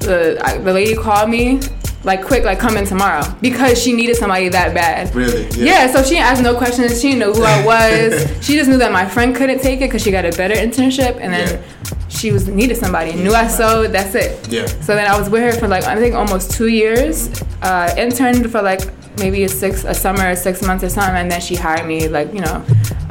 the 0.07 0.39
I, 0.45 0.59
the 0.59 0.73
lady 0.73 0.95
called 0.95 1.31
me 1.31 1.61
like 2.05 2.23
quick, 2.25 2.45
like 2.45 2.59
come 2.59 2.77
in 2.77 2.85
tomorrow 2.85 3.23
because 3.41 3.83
she 3.83 3.93
needed 3.95 4.17
somebody 4.17 4.49
that 4.51 4.75
bad. 4.75 5.15
Really? 5.15 5.49
Yeah. 5.57 5.91
so 5.91 6.03
she 6.03 6.19
asked 6.19 6.43
no 6.43 6.55
questions. 6.55 7.01
She 7.01 7.09
didn't 7.09 7.21
know 7.21 7.33
who 7.33 7.43
I 7.43 7.65
was. 7.73 8.45
she 8.45 8.57
just 8.57 8.69
knew 8.69 8.77
that 8.79 8.93
my 8.93 9.07
friend 9.09 9.35
couldn't 9.35 9.61
take 9.61 9.79
it 9.81 9.89
because 9.89 10.03
she 10.03 10.11
got 10.11 10.25
a 10.25 10.31
better 10.33 10.55
internship, 10.55 11.17
and 11.21 11.33
then 11.33 11.65
she 12.09 12.31
was 12.31 12.47
needed 12.47 12.77
somebody. 12.77 13.15
Knew 13.15 13.33
I 13.35 13.49
sewed. 13.49 13.93
That's 13.93 14.15
it. 14.15 14.49
Yeah. 14.49 14.67
So 14.67 14.95
then 14.95 15.11
I 15.11 15.19
was 15.19 15.31
with 15.31 15.43
her 15.43 15.59
for 15.59 15.67
like 15.69 15.85
I 15.85 15.97
think 15.97 16.15
almost 16.15 16.51
two 16.53 16.69
years. 16.69 17.31
Uh, 17.63 17.93
interned 17.97 18.51
for 18.53 18.61
like 18.61 18.83
maybe 19.19 19.45
a 19.45 19.49
six 19.49 19.85
a 19.85 19.95
summer, 19.95 20.37
six 20.37 20.61
months 20.63 20.85
or 20.85 20.91
something, 20.91 21.17
and 21.17 21.31
then 21.31 21.41
she 21.41 21.55
hired 21.55 21.87
me. 21.87 22.09
Like 22.09 22.33
you 22.35 22.41
know. 22.41 22.65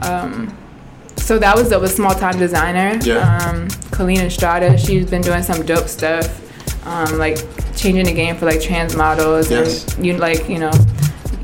Um, 0.03 0.55
so 1.17 1.39
that 1.39 1.55
was. 1.55 1.71
A 1.71 1.87
small 1.87 2.13
time 2.13 2.37
designer. 2.37 2.99
Yeah. 3.03 3.37
Um, 3.39 3.67
Colleen 3.89 4.19
Estrada. 4.21 4.77
She's 4.77 5.09
been 5.09 5.23
doing 5.23 5.41
some 5.41 5.65
dope 5.65 5.87
stuff. 5.87 6.42
Um, 6.85 7.17
like 7.17 7.37
changing 7.75 8.05
the 8.05 8.13
game 8.13 8.35
for 8.35 8.45
like 8.45 8.61
trans 8.61 8.95
models 8.95 9.49
Yes. 9.49 9.95
and 9.95 10.05
you 10.05 10.17
like 10.17 10.49
you 10.49 10.59
know 10.59 10.71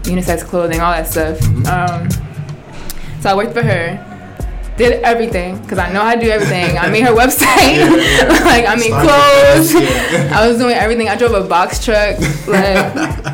unisex 0.03 0.43
clothing, 0.43 0.79
all 0.81 0.91
that 0.91 1.07
stuff. 1.07 1.37
Mm-hmm. 1.39 1.65
Um, 1.67 3.21
so 3.21 3.29
I 3.29 3.35
worked 3.35 3.53
for 3.53 3.61
her. 3.63 4.05
Did 4.77 5.03
everything 5.03 5.57
because 5.61 5.77
I 5.77 5.91
know 5.91 5.99
how 6.01 6.15
to 6.15 6.21
do 6.21 6.29
everything. 6.29 6.77
I 6.77 6.89
made 6.89 7.03
her 7.03 7.11
website, 7.23 7.75
Yeah, 7.75 7.95
yeah. 7.95 8.43
like 8.45 8.65
I 8.65 8.75
made 8.75 8.91
clothes. 8.91 9.73
yeah. 9.73 10.31
I 10.39 10.47
was 10.47 10.57
doing 10.57 10.73
everything. 10.75 11.09
I 11.09 11.15
drove 11.17 11.33
a 11.33 11.45
box 11.47 11.83
truck. 11.83 12.17
Like 12.47 12.77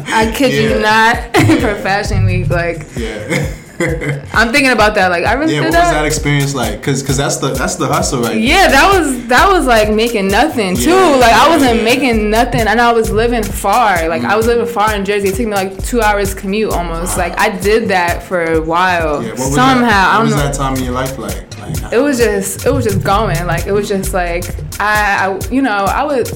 I 0.09 0.31
kid 0.35 0.53
you 0.53 0.79
not, 0.81 1.35
for 1.61 1.75
Fashion 1.83 2.25
Week. 2.25 2.49
Like 2.49 2.85
Yeah. 2.95 3.54
I'm 4.33 4.51
thinking 4.51 4.71
about 4.71 4.95
that. 4.95 5.09
Like 5.09 5.25
I 5.25 5.33
really 5.33 5.53
yeah. 5.55 5.59
did 5.61 5.65
What 5.67 5.73
that. 5.73 5.83
was 5.85 5.91
that 5.93 6.05
experience 6.05 6.53
like? 6.55 6.81
Cause, 6.83 7.03
cause 7.03 7.17
that's 7.17 7.37
the 7.37 7.53
that's 7.53 7.75
the 7.75 7.87
hustle, 7.87 8.21
right? 8.21 8.39
Yeah, 8.39 8.67
that 8.69 8.97
was 8.97 9.27
that 9.27 9.49
was 9.51 9.65
like 9.65 9.93
making 9.93 10.27
nothing 10.27 10.75
too. 10.75 10.89
Yeah, 10.91 11.15
like 11.17 11.33
I 11.33 11.49
wasn't 11.49 11.77
yeah. 11.77 11.83
making 11.83 12.29
nothing, 12.29 12.61
and 12.61 12.79
I 12.79 12.91
was 12.93 13.11
living 13.11 13.43
far. 13.43 14.07
Like 14.07 14.23
I 14.23 14.35
was 14.35 14.45
Mm-hmm. 14.45 14.59
living 14.59 14.73
far 14.73 14.93
in 14.95 15.03
Jersey. 15.05 15.29
It 15.29 15.35
took 15.35 15.47
me 15.47 15.53
like 15.53 15.83
two 15.85 16.01
hours 16.01 16.33
commute 16.33 16.71
almost. 16.71 17.17
Like 17.17 17.37
I 17.39 17.49
did 17.57 17.89
that 17.89 18.23
for 18.23 18.43
a 18.43 18.61
while. 18.61 19.21
Yeah, 19.23 19.29
what 19.31 19.39
was 19.39 19.55
Somehow 19.55 19.87
that, 19.87 20.09
I 20.13 20.17
don't 20.17 20.25
was 20.27 20.35
know. 20.35 20.41
that 20.43 20.53
time 20.55 20.75
in 20.77 20.83
your 20.83 20.93
life 20.93 21.17
like? 21.17 21.59
Like, 21.59 21.93
It 21.93 21.97
was 21.99 22.17
just 22.19 22.65
it 22.65 22.71
was 22.71 22.85
just 22.85 23.03
going. 23.03 23.45
Like 23.47 23.65
it 23.65 23.71
was 23.71 23.87
just 23.89 24.13
like 24.13 24.45
I, 24.79 25.25
I 25.27 25.39
you 25.49 25.61
know 25.61 25.71
I 25.85 26.03
would 26.03 26.27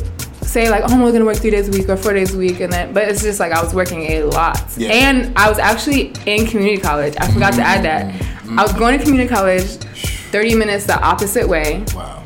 say 0.49 0.69
like 0.69 0.83
oh 0.83 0.93
I'm 0.93 0.99
only 0.99 1.11
gonna 1.11 1.25
work 1.25 1.37
three 1.37 1.51
days 1.51 1.69
a 1.69 1.71
week 1.71 1.87
or 1.89 1.95
four 1.95 2.13
days 2.13 2.33
a 2.33 2.37
week, 2.37 2.59
and 2.59 2.71
then 2.71 2.93
but 2.93 3.07
it's 3.07 3.21
just 3.21 3.39
like 3.39 3.51
I 3.51 3.63
was 3.63 3.73
working 3.73 4.01
a 4.03 4.23
lot. 4.23 4.61
Yeah. 4.77 4.89
And 4.89 5.37
I 5.37 5.49
was 5.49 5.59
actually 5.59 6.13
in 6.25 6.45
community 6.47 6.81
college. 6.81 7.15
I 7.19 7.31
forgot 7.31 7.53
to 7.53 7.61
add 7.61 7.83
that. 7.85 8.13
Mm-hmm. 8.13 8.59
I 8.59 8.63
was 8.63 8.73
going 8.73 8.97
to 8.97 9.03
community 9.03 9.29
college. 9.29 9.77
30 10.31 10.55
minutes 10.55 10.85
the 10.85 10.99
opposite 11.01 11.49
way 11.49 11.83
wow. 11.95 12.23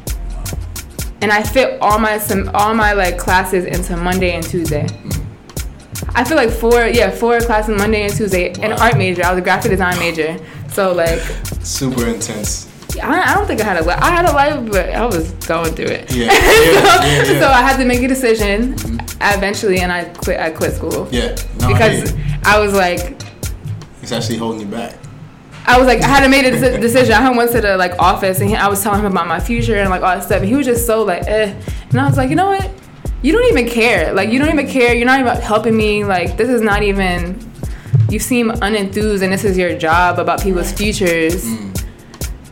and 1.22 1.32
I 1.32 1.42
fit 1.42 1.80
all 1.82 1.98
my 1.98 2.18
some 2.18 2.52
all 2.54 2.74
my 2.74 2.92
like 2.92 3.18
classes 3.18 3.64
into 3.64 3.96
Monday 3.96 4.32
and 4.32 4.44
Tuesday. 4.44 4.88
I 6.14 6.24
feel 6.26 6.36
like 6.36 6.50
four 6.50 6.86
yeah 6.86 7.10
four 7.10 7.40
classes 7.40 7.78
Monday 7.78 8.04
and 8.04 8.14
Tuesday. 8.14 8.52
An 8.62 8.74
art 8.74 8.98
major. 8.98 9.24
I 9.24 9.32
was 9.32 9.40
a 9.40 9.42
graphic 9.42 9.72
design 9.72 9.98
major. 10.00 10.38
So 10.70 10.92
like 10.94 11.22
Super 11.62 12.08
intense. 12.08 12.73
I, 13.02 13.32
I 13.32 13.36
don't 13.36 13.48
think 13.48 13.62
I 13.62 13.64
had 13.64 13.78
a 13.78 13.84
life. 13.84 14.00
I 14.02 14.12
had 14.12 14.26
a 14.26 14.34
life, 14.34 14.72
but 14.72 14.90
I 14.90 15.06
was 15.06 15.32
going 15.46 15.74
through 15.74 15.88
it. 15.88 16.14
Yeah. 16.14 16.26
Yeah. 16.34 17.06
yeah, 17.06 17.18
yeah. 17.18 17.40
so 17.40 17.48
I 17.48 17.62
had 17.62 17.78
to 17.78 17.86
make 17.86 18.02
a 18.02 18.08
decision 18.08 18.74
eventually, 19.22 19.80
and 19.80 19.92
I 19.92 20.06
quit. 20.06 20.40
I 20.40 20.50
quit 20.52 20.74
school 20.74 21.08
yeah. 21.12 21.36
No, 21.60 21.68
because 21.68 22.14
you. 22.14 22.20
I 22.44 22.60
was 22.60 22.74
like. 22.74 23.22
it's 24.02 24.12
actually 24.12 24.38
holding 24.38 24.62
you 24.62 24.68
back. 24.68 24.98
I 25.66 25.78
was 25.78 25.88
like, 25.88 26.02
I 26.02 26.08
had 26.08 26.24
to 26.24 26.30
make 26.30 26.46
a 26.46 26.80
decision. 26.80 27.14
I 27.14 27.30
went 27.36 27.52
to 27.52 27.62
the 27.62 27.78
like 27.78 27.98
office 27.98 28.42
and 28.42 28.50
he, 28.50 28.56
I 28.56 28.68
was 28.68 28.84
telling 28.84 29.00
him 29.00 29.06
about 29.06 29.28
my 29.28 29.40
future 29.40 29.78
and 29.78 29.90
like 29.90 30.02
all 30.02 30.16
that 30.16 30.24
stuff. 30.24 30.42
And 30.42 30.50
he 30.50 30.56
was 30.56 30.66
just 30.66 30.86
so 30.86 31.04
like, 31.04 31.24
eh. 31.24 31.54
And 31.90 32.02
I 32.02 32.06
was 32.06 32.18
like, 32.18 32.30
you 32.30 32.36
know 32.36 32.48
what? 32.48 32.70
You 33.22 33.32
don't 33.32 33.46
even 33.46 33.70
care. 33.70 34.14
Like 34.14 34.30
you 34.30 34.40
don't 34.40 34.50
even 34.50 34.68
care. 34.68 34.94
You're 34.94 35.06
not 35.06 35.22
even 35.22 35.36
helping 35.38 35.78
me. 35.78 36.04
Like 36.04 36.36
this 36.36 36.50
is 36.50 36.62
not 36.62 36.84
even. 36.84 37.40
You 38.10 38.20
seem 38.20 38.52
unenthused, 38.52 39.24
and 39.24 39.32
this 39.32 39.44
is 39.44 39.58
your 39.58 39.76
job 39.78 40.20
about 40.20 40.44
people's 40.44 40.72
futures. 40.72 41.46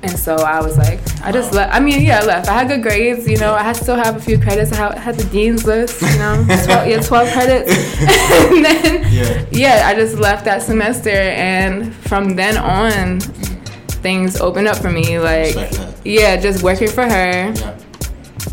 And 0.03 0.17
so 0.17 0.35
I 0.37 0.59
was 0.61 0.77
like, 0.79 0.99
I 1.23 1.31
just 1.31 1.53
left. 1.53 1.73
I 1.75 1.79
mean, 1.79 2.01
yeah, 2.01 2.21
I 2.21 2.25
left. 2.25 2.47
I 2.49 2.53
had 2.53 2.67
good 2.69 2.81
grades, 2.81 3.27
you 3.27 3.37
know. 3.37 3.53
I 3.53 3.61
had 3.61 3.75
still 3.75 3.95
have 3.95 4.15
a 4.15 4.19
few 4.19 4.39
credits. 4.39 4.71
I 4.71 4.97
had, 4.97 5.15
the 5.15 5.23
dean's 5.25 5.63
list, 5.65 6.01
you 6.01 6.07
know, 6.17 6.43
12, 6.65 6.87
yeah, 6.87 6.99
12 7.01 7.31
credits. 7.31 7.71
and 8.51 8.65
then, 8.65 9.13
Yeah. 9.13 9.45
yeah, 9.51 9.87
I 9.87 9.93
just 9.93 10.17
left 10.17 10.43
that 10.45 10.63
semester, 10.63 11.11
and 11.11 11.93
from 11.93 12.35
then 12.35 12.57
on, 12.57 13.19
things 14.01 14.41
opened 14.41 14.67
up 14.67 14.77
for 14.77 14.89
me. 14.89 15.19
Like, 15.19 15.53
yeah, 16.03 16.35
just 16.37 16.63
working 16.63 16.89
for 16.89 17.03
her. 17.03 17.53
Yeah. 17.53 17.77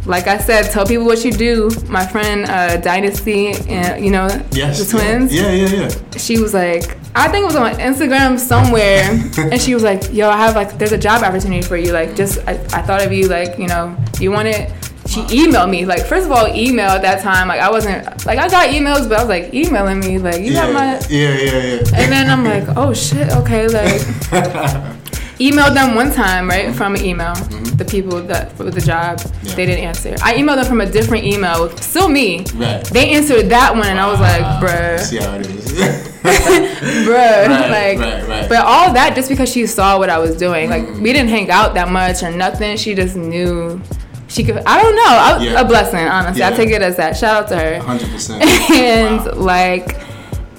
Like 0.05 0.27
I 0.27 0.37
said, 0.37 0.71
tell 0.71 0.85
people 0.87 1.07
what 1.07 1.25
you 1.25 1.33
do. 1.33 1.71
My 1.89 2.07
friend 2.07 2.45
uh, 2.45 2.77
Dynasty, 2.77 3.49
and 3.69 4.05
you 4.05 4.11
know, 4.11 4.29
Yes. 4.53 4.85
the 4.85 4.99
twins 4.99 5.35
Yeah, 5.35 5.51
yeah, 5.51 5.69
yeah. 5.69 5.89
she 6.19 6.39
was 6.39 6.53
like, 6.53 6.98
I 7.19 7.29
think 7.29 7.43
it 7.43 7.47
was 7.47 7.57
on 7.57 7.73
Instagram 7.75 8.39
somewhere, 8.39 9.03
and 9.39 9.61
she 9.61 9.75
was 9.75 9.83
like, 9.83 10.13
"Yo, 10.13 10.29
I 10.29 10.37
have 10.37 10.55
like, 10.55 10.79
there's 10.79 10.93
a 10.93 10.99
job 10.99 11.23
opportunity 11.23 11.63
for 11.63 11.77
you. 11.77 11.93
Like, 11.93 12.15
just 12.15 12.39
I, 12.47 12.53
I 12.53 12.83
thought 12.83 13.05
of 13.05 13.13
you. 13.13 13.29
Like, 13.29 13.59
you 13.59 13.67
know, 13.67 13.97
you 14.21 14.31
want 14.31 14.49
it." 14.49 14.73
She 15.09 15.23
emailed 15.23 15.71
me. 15.71 15.87
Like, 15.87 16.05
first 16.05 16.27
of 16.27 16.33
all, 16.33 16.47
email 16.49 16.91
at 16.91 17.01
that 17.01 17.23
time. 17.23 17.49
Like, 17.49 17.61
I 17.61 17.71
wasn't 17.71 18.05
like 18.27 18.39
I 18.39 18.47
got 18.49 18.69
emails, 18.69 19.09
but 19.09 19.19
I 19.19 19.23
was 19.23 19.29
like 19.29 19.55
emailing 19.55 20.01
me. 20.01 20.19
Like, 20.19 20.41
you 20.41 20.53
yeah. 20.53 20.67
got 20.67 20.75
my. 20.75 21.09
yeah, 21.09 21.35
yeah, 21.35 21.53
yeah. 21.53 22.01
And 22.01 22.13
then 22.13 22.31
I'm 22.31 22.45
like, 22.45 22.77
oh 22.77 22.93
shit, 22.93 23.31
okay, 23.33 23.69
like. 23.69 24.95
Emailed 25.39 25.75
them 25.75 25.95
one 25.95 26.11
time, 26.13 26.49
right, 26.49 26.75
from 26.75 26.95
an 26.97 27.05
email. 27.05 27.35
The 27.79 27.85
people 27.85 28.21
that 28.23 28.59
with 28.59 28.75
the 28.75 28.81
job, 28.81 29.19
Mm-hmm. 29.19 29.47
Yeah. 29.47 29.55
they 29.55 29.67
didn't 29.67 29.85
answer. 29.85 30.17
I 30.23 30.35
emailed 30.35 30.57
them 30.57 30.67
from 30.67 30.81
a 30.81 30.87
different 30.91 31.25
email, 31.25 31.71
still 31.77 32.09
me. 32.09 32.45
Right. 32.57 32.85
They 32.87 33.11
answered 33.13 33.49
that 33.51 33.73
one, 33.75 33.87
and 33.87 34.01
I 34.01 34.11
was 34.11 34.19
like, 34.21 34.43
Wow. 34.43 34.61
bruh. 34.63 34.99
See 35.01 35.19
how 35.19 35.35
it 35.37 35.47
is. 35.47 35.73
bruh. 36.23 37.09
Right, 37.09 37.49
like, 37.71 37.99
right, 37.99 38.29
right. 38.29 38.49
but 38.49 38.59
all 38.65 38.93
that 38.95 39.15
just 39.15 39.29
because 39.29 39.49
she 39.51 39.67
saw 39.67 39.97
what 39.99 40.11
I 40.11 40.19
was 40.19 40.37
doing. 40.37 40.71
Like, 40.71 40.83
Mm. 40.89 41.01
we 41.03 41.13
didn't 41.13 41.31
hang 41.31 41.51
out 41.51 41.75
that 41.75 41.89
much 41.89 42.23
or 42.23 42.31
nothing. 42.31 42.77
She 42.77 42.95
just 42.95 43.15
knew 43.17 43.81
she 44.29 44.43
could. 44.45 44.59
I 44.67 44.83
don't 44.83 44.97
know. 44.97 45.03
I, 45.07 45.39
Yeah. 45.43 45.61
A 45.61 45.65
blessing, 45.65 46.01
honestly. 46.09 46.43
I 46.43 46.51
take 46.51 46.71
it 46.71 46.83
as 46.83 46.97
that. 46.97 47.17
Shout 47.17 47.45
out 47.45 47.49
to 47.51 47.57
her. 47.57 47.79
100%. 47.81 48.41
And 48.75 49.25
Wow. 49.25 49.33
like, 49.35 49.97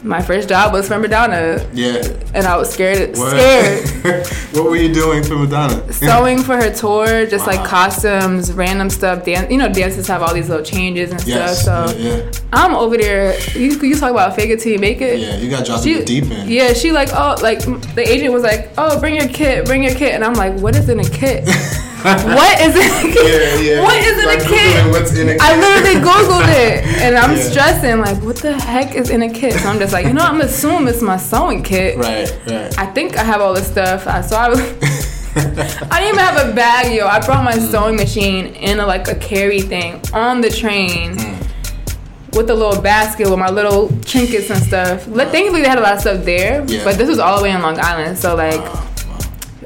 my 0.03 0.21
first 0.21 0.47
job 0.49 0.71
was 0.73 0.87
for 0.87 0.97
Madonna, 0.97 1.65
Yeah. 1.73 2.01
and 2.33 2.45
I 2.45 2.55
was 2.57 2.69
scared. 2.71 3.17
What? 3.17 3.31
Scared. 3.31 4.27
what 4.53 4.63
were 4.65 4.75
you 4.77 4.93
doing 4.93 5.23
for 5.23 5.35
Madonna? 5.35 5.91
Sewing 5.91 6.41
for 6.41 6.55
her 6.55 6.73
tour, 6.73 7.25
just 7.25 7.45
Wow. 7.45 7.53
like 7.57 7.65
costumes, 7.67 8.53
random 8.53 8.89
stuff. 8.89 9.25
Dan- 9.25 9.51
you 9.51 9.57
know, 9.57 9.67
dances 9.67 10.07
have 10.07 10.21
all 10.21 10.33
these 10.33 10.47
little 10.49 10.63
changes 10.63 11.11
and 11.11 11.21
Yes. 11.27 11.61
stuff. 11.63 11.89
So 11.91 11.97
yeah, 11.97 12.15
yeah. 12.17 12.31
I'm 12.53 12.73
over 12.75 12.97
there. 12.97 13.37
You, 13.55 13.71
you 13.81 13.95
talk 13.95 14.11
about 14.11 14.35
fake 14.35 14.49
it 14.51 14.59
till 14.61 14.71
you 14.71 14.79
make 14.79 15.01
it. 15.01 15.19
Yeah, 15.19 15.35
you 15.37 15.49
got 15.49 15.65
dropped 15.65 15.83
She, 15.83 16.03
deep 16.05 16.29
end. 16.31 16.49
yeah, 16.49 16.73
she 16.73 16.91
like, 16.91 17.09
oh, 17.13 17.35
like 17.41 17.59
the 17.95 18.03
agent 18.07 18.33
was 18.33 18.43
like, 18.43 18.71
oh, 18.77 18.99
bring 18.99 19.15
your 19.15 19.27
kit, 19.27 19.65
bring 19.65 19.83
your 19.83 19.93
kit, 19.95 20.13
and 20.13 20.23
I'm 20.23 20.33
like, 20.33 20.53
what 20.59 20.75
is 20.75 20.87
in 20.89 20.99
a 20.99 21.03
kit? 21.09 21.47
what 22.37 22.61
is 22.61 22.75
it? 22.75 23.15
Yeah, 23.59 23.75
yeah. 23.75 23.81
What 23.83 23.97
is 23.97 24.17
in 24.17 24.25
Like 24.25 24.39
a 24.39 24.47
kit? 24.47 24.91
What's 24.91 25.13
in 25.17 25.29
a 25.29 25.31
kit? 25.33 25.41
I 25.41 25.55
literally 25.59 25.99
googled 25.99 26.47
it, 26.47 26.85
and 27.01 27.17
I'm 27.17 27.35
Yeah. 27.35 27.43
stressing 27.43 27.99
like, 27.99 28.21
what 28.23 28.37
the 28.37 28.53
heck 28.53 28.95
is 28.95 29.09
in 29.09 29.21
a 29.21 29.29
kit? 29.29 29.53
So 29.53 29.67
I'm 29.69 29.79
just 29.79 29.91
like, 29.93 30.05
you 30.05 30.13
know, 30.13 30.21
I'm 30.23 30.39
assuming 30.41 30.87
it's 30.87 31.01
my 31.01 31.17
sewing 31.17 31.61
kit. 31.63 31.97
Right, 31.97 32.31
right. 32.47 32.79
I 32.79 32.85
think 32.87 33.17
I 33.17 33.23
have 33.23 33.41
all 33.41 33.53
this 33.53 33.67
stuff. 33.67 34.03
So 34.27 34.35
I 34.35 34.49
was. 34.49 34.59
I 35.35 35.99
didn't 35.99 36.15
even 36.15 36.19
have 36.19 36.49
a 36.49 36.53
bag, 36.53 36.93
yo. 36.95 37.05
I 37.07 37.19
brought 37.25 37.43
my 37.43 37.53
Mm. 37.53 37.71
sewing 37.71 37.95
machine 37.95 38.47
in 38.55 38.79
a, 38.79 38.85
like 38.85 39.07
a 39.07 39.15
carry 39.15 39.61
thing 39.61 40.01
on 40.13 40.41
the 40.41 40.49
train 40.49 41.15
Mm. 41.17 41.35
with 42.35 42.49
a 42.49 42.55
little 42.55 42.81
basket 42.81 43.29
with 43.29 43.39
my 43.39 43.49
little 43.49 43.89
trinkets 44.05 44.49
and 44.49 44.61
stuff. 44.63 45.03
Thankfully, 45.03 45.61
they 45.61 45.67
had 45.69 45.77
a 45.77 45.81
lot 45.81 45.93
of 45.95 46.01
stuff 46.01 46.23
there, 46.25 46.63
Yeah. 46.67 46.83
but 46.83 46.97
this 46.97 47.07
was 47.09 47.19
all 47.19 47.37
the 47.37 47.43
way 47.43 47.51
in 47.51 47.61
Long 47.61 47.79
Island. 47.79 48.17
So, 48.17 48.35
like, 48.35 48.59
wow. 48.61 48.85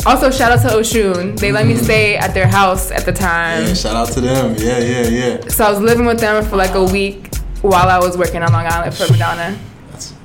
Also 0.06 0.32
shout 0.32 0.52
out 0.52 0.62
to 0.62 0.76
Oshun. 0.78 1.40
They 1.40 1.52
let 1.52 1.66
me 1.66 1.76
stay 1.76 2.16
at 2.18 2.34
their 2.34 2.48
house 2.48 2.92
at 2.92 3.06
the 3.06 3.14
time. 3.14 3.64
Mm. 3.64 3.68
Yeah, 3.68 3.74
shout 3.74 3.96
out 3.96 4.10
to 4.14 4.22
them. 4.22 4.56
Yeah, 4.58 4.80
yeah, 4.80 5.08
yeah. 5.08 5.48
So 5.48 5.66
I 5.66 5.70
was 5.70 5.80
living 5.80 6.06
with 6.06 6.20
them 6.20 6.44
for 6.46 6.56
like 6.56 6.76
a 6.76 6.84
week 6.84 7.34
while 7.62 7.90
I 7.90 8.00
was 8.00 8.18
working 8.18 8.42
on 8.44 8.52
Long 8.52 8.66
Island 8.66 8.94
for 8.96 9.12
Madonna. 9.12 9.58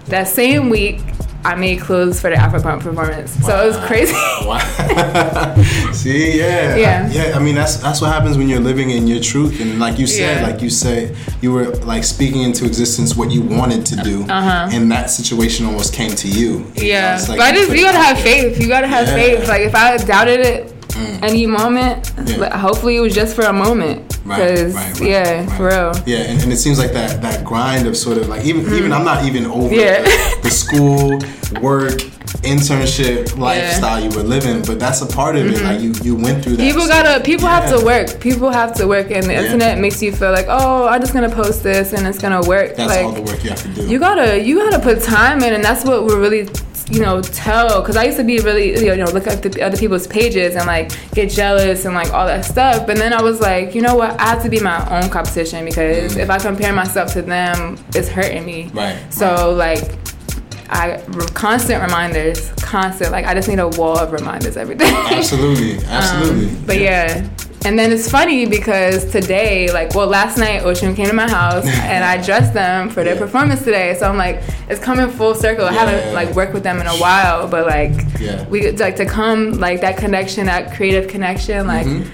That 0.07 0.27
same 0.27 0.71
week, 0.71 1.01
I 1.45 1.55
made 1.55 1.81
clothes 1.81 2.21
for 2.21 2.31
the 2.31 2.37
Afropunk 2.37 2.81
performance. 2.83 3.31
So 3.47 3.63
it 3.63 3.67
was 3.69 3.77
crazy. 3.87 4.13
Wow. 4.45 4.59
See, 5.93 6.39
yeah, 6.39 6.75
Yeah. 6.77 7.11
yeah. 7.11 7.37
I 7.37 7.39
mean, 7.39 7.55
that's 7.55 7.77
that's 7.77 8.01
what 8.01 8.13
happens 8.13 8.37
when 8.37 8.49
you're 8.49 8.61
living 8.61 8.91
in 8.91 9.07
your 9.07 9.21
truth, 9.21 9.61
and 9.61 9.79
like 9.79 9.99
you 9.99 10.07
said, 10.07 10.41
Yeah. 10.43 10.47
like 10.47 10.61
you 10.63 10.71
said, 10.71 11.17
you 11.41 11.53
were 11.53 11.69
like 11.85 12.05
speaking 12.05 12.43
into 12.43 12.65
existence 12.67 13.17
what 13.17 13.31
you 13.31 13.43
wanted 13.43 13.87
to 13.87 13.97
do, 13.97 14.25
Uh-huh. 14.29 14.69
and 14.73 14.91
that 14.91 15.11
situation 15.11 15.67
almost 15.67 15.93
came 15.95 16.11
to 16.11 16.29
you. 16.29 16.49
You 16.75 16.83
know, 16.83 16.89
Yeah, 16.89 17.25
like 17.29 17.39
but 17.39 17.41
I 17.41 17.51
you 17.51 17.55
just 17.67 17.71
you 17.77 17.83
gotta 17.83 17.99
have 17.99 18.19
faith. 18.19 18.61
You 18.61 18.69
gotta 18.69 18.87
have 18.89 19.07
Yeah. 19.09 19.15
faith. 19.15 19.49
Like 19.49 19.63
if 19.63 19.75
I 19.75 19.97
doubted 19.99 20.41
it, 20.41 20.68
any 21.23 21.47
moment. 21.47 22.05
Mm. 22.17 22.29
Yeah. 22.29 22.39
But 22.39 22.53
hopefully, 22.53 22.97
it 22.97 23.01
was 23.01 23.15
just 23.15 23.35
for 23.37 23.43
a 23.45 23.53
moment. 23.53 24.19
Right, 24.25 24.41
right, 24.41 24.75
right, 24.75 25.01
yeah, 25.01 25.41
right. 25.47 25.57
for 25.57 25.67
real. 25.69 25.93
Yeah, 26.07 26.19
and, 26.31 26.43
and 26.43 26.53
it 26.53 26.57
seems 26.59 26.79
like 26.79 26.93
that 26.93 27.23
that 27.23 27.45
grind 27.45 27.87
of 27.87 27.97
sort 27.97 28.19
of 28.19 28.29
like 28.29 28.45
even 28.45 28.63
even 28.75 28.93
I'm 28.93 29.05
not 29.05 29.25
even 29.25 29.47
over 29.47 29.69
Mm-hmm. 29.69 29.75
Yeah. 29.75 30.03
the, 30.03 30.39
the 30.43 30.51
school, 30.51 31.19
work, 31.63 31.99
internship 32.45 33.37
lifestyle 33.39 34.01
you 34.03 34.11
were 34.17 34.23
living, 34.23 34.63
but 34.63 34.79
that's 34.79 35.01
a 35.03 35.07
part 35.07 35.37
of 35.37 35.47
it. 35.47 35.63
Like 35.63 35.81
you 35.81 35.93
you 36.03 36.15
went 36.15 36.43
through 36.45 36.57
that. 36.57 36.63
Mm-hmm. 36.63 36.69
People 36.69 36.83
so- 36.83 36.89
gotta. 36.89 37.25
People 37.25 37.49
have 37.49 37.71
to 37.79 37.85
work. 37.85 38.21
People 38.21 38.51
have 38.51 38.75
to 38.75 38.87
work, 38.87 39.11
and 39.11 39.25
the 39.25 39.33
Yeah. 39.33 39.43
internet 39.45 39.79
makes 39.79 40.03
you 40.03 40.13
feel 40.13 40.31
like, 40.33 40.47
oh, 40.49 40.87
I'm 40.89 41.01
just 41.01 41.13
gonna 41.15 41.31
post 41.31 41.63
this 41.63 41.93
and 41.93 42.07
it's 42.07 42.19
gonna 42.19 42.43
work. 42.43 42.77
That's 42.77 42.91
like, 42.95 43.05
all 43.05 43.13
the 43.13 43.23
work 43.23 43.43
you 43.45 43.51
have 43.51 43.63
to 43.63 43.69
do. 43.69 43.89
you 43.89 43.99
gotta 43.99 44.39
you 44.43 44.57
gotta 44.59 44.79
put 44.79 45.03
time 45.03 45.43
in 45.43 45.53
and 45.55 45.65
that's 45.65 45.85
what 45.85 46.05
we're 46.05 46.21
really 46.21 46.49
you 46.91 47.01
know 47.01 47.21
tell 47.21 47.81
because 47.83 47.97
i 47.97 48.05
used 48.05 48.17
to 48.17 48.25
be 48.25 48.39
really 48.41 48.71
you 48.85 48.97
know 48.97 49.05
look 49.07 49.27
at 49.27 49.43
the 49.43 49.63
other 49.63 49.77
people's 49.77 50.07
pages 50.07 50.57
and 50.57 50.67
like 50.67 50.91
get 51.13 51.29
jealous 51.31 51.85
and 51.85 51.95
like 51.95 52.13
all 52.15 52.27
that 52.27 52.45
stuff 52.45 52.87
but 52.87 52.97
then 52.97 53.13
i 53.13 53.21
was 53.21 53.41
like 53.41 53.75
you 53.75 53.83
know 53.83 53.95
what 53.95 54.19
i 54.19 54.25
have 54.31 54.43
to 54.43 54.49
be 54.49 54.59
my 54.61 54.79
own 54.99 55.11
competition 55.11 55.65
because 55.65 56.17
if 56.17 56.31
i 56.31 56.39
compare 56.39 56.73
myself 56.73 57.13
to 57.13 57.21
them 57.21 57.79
it's 57.95 58.09
hurting 58.09 58.45
me 58.47 58.71
Right, 58.73 58.97
so 59.13 59.53
like 59.55 59.83
I 60.71 61.03
constant 61.33 61.83
reminders, 61.83 62.51
constant. 62.61 63.11
Like 63.11 63.25
I 63.25 63.33
just 63.33 63.49
need 63.49 63.59
a 63.59 63.69
wall 63.69 63.97
of 63.99 64.13
reminders 64.13 64.59
every 64.59 64.75
day. 64.75 64.85
absolutely, 65.07 65.83
absolutely. 65.87 66.49
Um, 66.59 66.65
But 66.67 66.79
yeah. 66.79 67.27
And 67.65 67.79
then 67.79 67.93
it's 67.93 68.11
funny 68.11 68.47
because 68.47 69.05
today, 69.11 69.71
like, 69.73 69.95
well, 69.95 70.07
last 70.07 70.39
night 70.39 70.63
Oshun 70.63 70.95
came 70.97 71.07
to 71.09 71.13
my 71.13 71.29
house 71.29 71.67
and 71.67 72.05
I 72.05 72.23
dressed 72.25 72.55
them 72.55 72.89
for 72.89 73.03
their 73.05 73.15
Yeah. 73.15 73.21
performance 73.21 73.63
today. 73.65 73.95
So 73.99 74.09
I'm 74.09 74.17
like, 74.17 74.41
it's 74.69 74.81
coming 74.81 75.11
full 75.11 75.35
circle. 75.35 75.65
I 75.67 75.73
haven't 75.73 76.15
like 76.15 76.35
worked 76.35 76.55
with 76.55 76.63
them 76.63 76.81
in 76.81 76.87
a 76.87 76.97
while, 76.97 77.49
but 77.49 77.67
like, 77.67 77.93
Yeah. 78.21 78.45
we 78.49 78.71
like 78.73 78.97
to 78.97 79.05
come 79.07 79.53
like 79.53 79.81
that 79.81 79.97
connection, 79.97 80.47
that 80.47 80.73
creative 80.75 81.09
connection, 81.09 81.67
like 81.67 81.87
Mhm. 81.87 82.07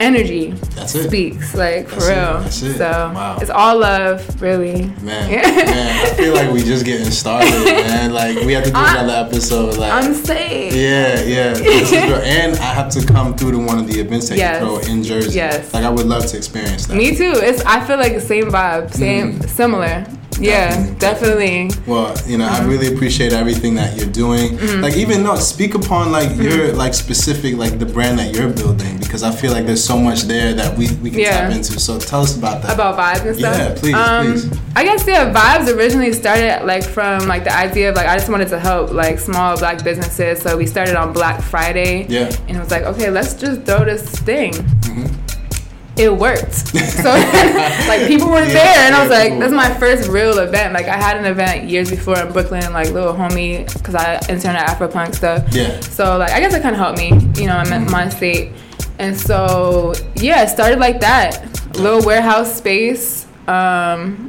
Energy 0.00 0.50
That's 0.74 0.94
it. 0.94 1.08
speaks, 1.08 1.54
like 1.54 1.88
for 1.88 1.96
That's 2.00 2.06
it. 2.08 2.10
real. 2.14 2.40
That's 2.40 2.62
it. 2.62 2.78
So 2.78 3.12
Wow. 3.14 3.38
it's 3.40 3.50
all 3.50 3.78
love, 3.78 4.42
really. 4.42 4.86
Man, 5.02 5.30
Yeah. 5.30 5.42
man, 5.42 6.06
I 6.06 6.08
feel 6.14 6.34
like 6.34 6.50
we 6.52 6.62
just 6.62 6.84
getting 6.84 7.10
started, 7.10 7.50
man. 7.64 8.12
Like 8.12 8.38
we 8.44 8.52
have 8.52 8.64
to 8.64 8.70
do 8.70 8.76
I- 8.76 8.98
another 8.98 9.26
episode. 9.26 9.76
Like, 9.76 9.92
I'm 9.92 10.14
safe. 10.14 10.72
yeah, 10.74 11.22
yeah. 11.22 11.52
This 11.54 11.90
is 11.90 11.92
real. 12.08 12.14
and 12.16 12.56
I 12.58 12.74
have 12.74 12.90
to 12.90 13.04
come 13.06 13.34
through 13.36 13.52
to 13.52 13.58
one 13.58 13.78
of 13.78 13.86
the 13.86 14.00
events 14.00 14.28
that 14.28 14.38
Yes. 14.38 14.60
you 14.62 14.66
throw 14.80 14.92
in 14.92 15.02
Jersey. 15.02 15.36
Yes. 15.36 15.72
Like 15.72 15.84
I 15.84 15.90
would 15.90 16.06
love 16.06 16.26
to 16.26 16.36
experience 16.36 16.86
that. 16.86 16.96
Me 16.96 17.16
too. 17.16 17.32
It's 17.36 17.62
I 17.64 17.84
feel 17.86 17.96
like 17.98 18.14
the 18.14 18.20
same 18.20 18.46
vibe, 18.50 18.92
same 18.94 19.38
mm. 19.38 19.48
similar. 19.48 20.04
Yeah, 20.40 20.92
Definitely. 20.98 21.70
Well, 21.86 22.14
you 22.26 22.38
know, 22.38 22.46
Mm-hmm. 22.46 22.64
I 22.64 22.68
really 22.68 22.94
appreciate 22.94 23.32
everything 23.32 23.74
that 23.76 23.96
you're 23.96 24.10
doing. 24.10 24.56
Like, 24.80 24.96
even 24.96 25.22
no, 25.22 25.34
speak 25.36 25.74
upon 25.74 26.12
like 26.12 26.28
Mm-hmm. 26.28 26.42
your 26.42 26.72
like 26.74 26.94
specific 26.94 27.56
like 27.56 27.78
the 27.78 27.86
brand 27.86 28.18
that 28.18 28.34
you're 28.34 28.50
building 28.50 28.98
because 28.98 29.22
I 29.22 29.30
feel 29.30 29.52
like 29.52 29.66
there's 29.66 29.82
so 29.84 29.98
much 29.98 30.22
there 30.22 30.52
that 30.54 30.76
we 30.76 30.88
we 31.02 31.10
can 31.10 31.20
Yeah. 31.20 31.40
tap 31.48 31.52
into. 31.52 31.78
So 31.80 31.98
tell 31.98 32.22
us 32.22 32.36
about 32.36 32.62
that. 32.62 32.74
about 32.74 32.96
vibes 32.98 33.26
and 33.26 33.36
stuff. 33.36 33.56
Yeah, 33.56 33.74
please, 33.80 33.94
um, 33.94 34.26
please. 34.32 34.60
I 34.76 34.84
guess 34.84 35.06
yeah, 35.06 35.32
vibes 35.32 35.74
originally 35.74 36.12
started 36.12 36.64
like 36.64 36.84
from 36.84 37.26
like 37.28 37.44
the 37.44 37.54
idea 37.56 37.90
of 37.90 37.96
like 37.96 38.06
I 38.08 38.16
just 38.16 38.28
wanted 38.28 38.48
to 38.48 38.58
help 38.60 38.92
like 38.92 39.18
small 39.18 39.56
black 39.58 39.82
businesses. 39.84 40.40
So 40.42 40.56
we 40.56 40.66
started 40.66 40.96
on 40.96 41.12
Black 41.12 41.40
Friday. 41.42 42.06
Yeah. 42.08 42.30
And 42.48 42.56
it 42.56 42.60
was 42.60 42.70
like, 42.70 42.82
okay, 42.82 43.10
let's 43.10 43.34
just 43.34 43.62
throw 43.62 43.84
this 43.84 44.02
thing. 44.28 44.52
It 45.96 46.12
worked. 46.14 46.72
So 46.96 47.10
like 47.88 48.06
people 48.08 48.28
were 48.28 48.40
Yeah, 48.40 48.52
there, 48.52 48.78
and 48.86 48.94
I 48.94 49.00
was 49.02 49.10
like, 49.10 49.30
cool. 49.30 49.40
"That's 49.40 49.52
my 49.52 49.72
first 49.78 50.08
real 50.08 50.38
event." 50.38 50.72
Like 50.72 50.86
I 50.86 50.96
had 50.96 51.16
an 51.18 51.24
event 51.26 51.68
years 51.68 51.90
before 51.90 52.18
in 52.18 52.32
Brooklyn, 52.32 52.72
like 52.72 52.90
little 52.90 53.12
homie, 53.14 53.70
because 53.72 53.94
I 53.94 54.14
interned 54.28 54.56
at 54.56 54.66
Afropunk 54.68 55.14
stuff. 55.14 55.46
Yeah. 55.52 55.78
So 55.80 56.16
like 56.18 56.32
I 56.32 56.40
guess 56.40 56.54
it 56.54 56.62
kind 56.62 56.74
of 56.74 56.80
helped 56.80 56.98
me, 56.98 57.08
you 57.40 57.46
know, 57.46 57.56
I'm 57.56 57.72
in 57.72 57.90
my 57.90 58.08
state, 58.08 58.52
and 58.98 59.16
so 59.16 59.94
yeah, 60.16 60.42
it 60.44 60.48
started 60.48 60.78
like 60.80 61.00
that, 61.00 61.76
little 61.78 62.02
warehouse 62.04 62.56
space. 62.56 63.26
Um, 63.46 64.28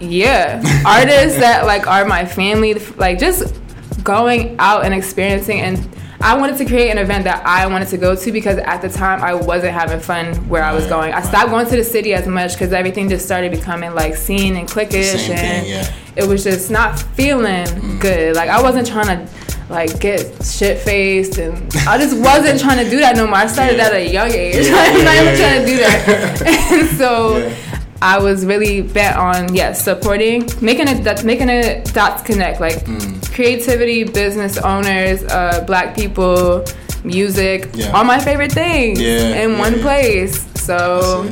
yeah, 0.00 0.60
artists 0.86 1.38
that 1.38 1.66
like 1.66 1.86
are 1.86 2.04
my 2.06 2.24
family, 2.24 2.74
like 2.96 3.18
just 3.18 3.54
going 4.02 4.56
out 4.58 4.84
and 4.84 4.92
experiencing 4.94 5.60
and. 5.60 5.88
I 6.22 6.36
wanted 6.36 6.58
to 6.58 6.66
create 6.66 6.90
an 6.90 6.98
event 6.98 7.24
that 7.24 7.44
I 7.46 7.66
wanted 7.66 7.88
to 7.88 7.96
go 7.96 8.14
to 8.14 8.32
because 8.32 8.58
at 8.58 8.82
the 8.82 8.90
time 8.90 9.22
I 9.22 9.32
wasn't 9.32 9.72
having 9.72 10.00
fun 10.00 10.34
where 10.48 10.62
I 10.62 10.74
was 10.74 10.86
going. 10.86 11.14
I 11.14 11.22
stopped 11.22 11.50
going 11.50 11.66
to 11.66 11.76
the 11.76 11.84
city 11.84 12.12
as 12.12 12.26
much 12.26 12.52
because 12.52 12.74
everything 12.74 13.08
just 13.08 13.24
started 13.24 13.50
becoming 13.50 13.94
like 13.94 14.16
scene 14.16 14.56
and 14.56 14.68
clickish 14.68 15.16
Same 15.16 15.30
and 15.30 15.40
thing, 15.40 15.70
yeah. 15.70 15.92
it 16.16 16.28
was 16.28 16.44
just 16.44 16.70
not 16.70 16.98
feeling 16.98 17.64
mm. 17.66 18.00
good. 18.00 18.36
Like 18.36 18.50
I 18.50 18.60
wasn't 18.60 18.86
trying 18.86 19.26
to 19.26 19.32
like 19.70 19.98
get 19.98 20.20
shit 20.44 20.78
faced 20.78 21.38
and 21.38 21.56
I 21.88 21.96
just 21.96 22.18
wasn't 22.18 22.60
trying 22.60 22.84
to 22.84 22.90
do 22.90 22.98
that 22.98 23.16
no 23.16 23.26
more. 23.26 23.36
I 23.36 23.46
started 23.46 23.78
Yeah. 23.78 23.86
at 23.86 23.94
a 23.94 24.06
young 24.06 24.30
age. 24.30 24.66
Yeah, 24.66 24.74
I'm 24.76 25.04
not 25.04 25.14
even 25.16 25.38
trying 25.38 25.60
to 25.60 25.66
do 25.66 25.76
that. 25.78 26.70
and 26.72 26.98
so. 26.98 27.79
I 28.02 28.18
was 28.18 28.46
really 28.46 28.80
bent 28.82 29.16
on 29.16 29.54
yes, 29.54 29.84
supporting, 29.84 30.48
making 30.60 30.88
it 30.88 31.04
that 31.04 31.22
making 31.24 31.48
it 31.50 31.92
dots 31.92 32.22
connect, 32.22 32.60
like 32.60 32.84
Mm. 32.86 33.32
creativity, 33.34 34.04
business 34.04 34.56
owners, 34.58 35.22
uh, 35.24 35.62
black 35.66 35.94
people, 35.94 36.64
music, 37.04 37.68
Yeah. 37.74 37.92
all 37.92 38.04
my 38.04 38.18
favorite 38.18 38.52
things 38.52 39.00
Yeah, 39.00 39.42
in 39.44 39.50
yeah, 39.52 39.58
one 39.58 39.80
place. 39.80 40.46
So 40.54 41.26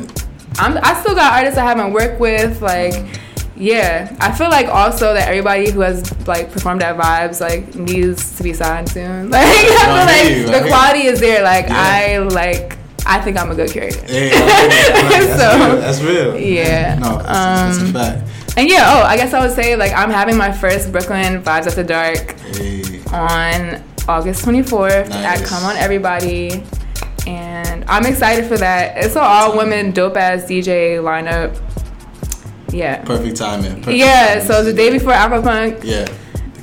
I'm, 0.59 0.77
I 0.83 0.93
still 1.01 1.15
got 1.15 1.33
artists 1.33 1.57
I 1.57 1.63
haven't 1.63 1.91
worked 1.93 2.19
with. 2.19 2.61
Like, 2.61 2.95
yeah, 3.55 4.15
I 4.19 4.31
feel 4.31 4.49
like 4.49 4.67
also 4.67 5.13
that 5.13 5.27
everybody 5.27 5.69
who 5.71 5.81
has 5.81 6.03
like 6.27 6.51
performed 6.51 6.81
at 6.83 6.97
Vibes 6.97 7.39
like 7.41 7.75
needs 7.75 8.35
to 8.37 8.43
be 8.43 8.53
signed 8.53 8.89
soon. 8.89 9.29
Like, 9.31 9.45
I 9.45 10.39
feel 10.43 10.49
like 10.51 10.61
the 10.63 10.67
quality 10.69 11.03
is 11.07 11.19
there. 11.19 11.43
Like, 11.43 11.65
I 11.69 12.19
like. 12.19 12.77
I 13.05 13.19
think 13.21 13.37
I'm 13.37 13.49
a 13.51 13.55
good 13.55 13.71
curator. 13.71 14.01
Hey, 14.05 14.29
that's, 14.29 15.39
So, 15.41 15.57
real. 15.67 15.77
that's 15.81 16.01
real. 16.01 16.37
yeah, 16.39 16.95
No, 16.99 17.17
that's, 17.17 17.27
um, 17.29 17.89
that's 17.89 17.89
a 17.89 17.93
fact. 17.93 18.57
And 18.57 18.69
yeah, 18.69 18.85
oh, 18.93 19.03
I 19.03 19.15
guess 19.15 19.33
I 19.33 19.45
would 19.45 19.55
say 19.55 19.75
like 19.75 19.93
I'm 19.93 20.09
having 20.09 20.35
my 20.37 20.51
first 20.51 20.91
Brooklyn 20.91 21.41
Vibes 21.43 21.67
After 21.67 21.83
Dark 21.83 22.37
Hey. 22.55 22.99
on 23.13 23.83
August 24.07 24.43
24th 24.45 25.11
at 25.11 25.43
Come 25.45 25.63
On 25.63 25.75
Everybody. 25.77 26.63
And 27.27 27.85
I'm 27.87 28.05
excited 28.05 28.45
for 28.45 28.57
that. 28.57 28.97
It's 28.97 29.15
an 29.15 29.21
all 29.23 29.55
women 29.57 29.91
dope 29.91 30.17
ass 30.17 30.43
DJ 30.43 30.97
lineup. 30.97 31.55
Yeah. 32.73 33.03
Perfect 33.03 33.37
timing. 33.37 33.77
Perfect 33.77 33.97
Yeah, 33.97 34.27
timing. 34.35 34.47
so 34.47 34.63
the 34.63 34.73
day 34.73 34.89
before 34.91 35.13
Afropunk, 35.13 35.83
Yeah. 35.83 36.07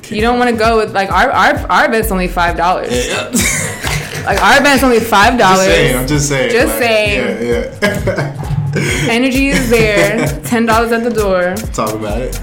you 0.09 0.21
don't 0.21 0.37
want 0.39 0.49
to 0.51 0.55
go 0.57 0.77
with 0.77 0.93
like 0.93 1.11
our 1.11 1.31
our, 1.31 1.55
our 1.71 1.85
event's 1.85 2.11
only 2.11 2.27
five 2.27 2.57
dollars. 2.57 2.91
Yeah. 3.07 3.31
Like 4.27 4.43
our 4.43 4.59
event's 4.59 4.83
only 4.83 4.99
five 4.99 5.39
Just 5.39 5.61
saying. 5.61 5.97
I'm 5.97 6.07
just 6.07 6.27
saying. 6.27 6.51
Just 6.51 6.67
like, 6.67 6.83
saying. 6.83 7.47
Yeah, 7.47 7.79
yeah. 7.81 9.07
Energy 9.09 9.47
is 9.47 9.69
there. 9.69 10.27
Ten 10.43 10.65
dollars 10.65 10.91
at 10.91 11.05
the 11.05 11.09
door. 11.09 11.55
Talk 11.71 11.93
about 11.93 12.21
it. 12.21 12.35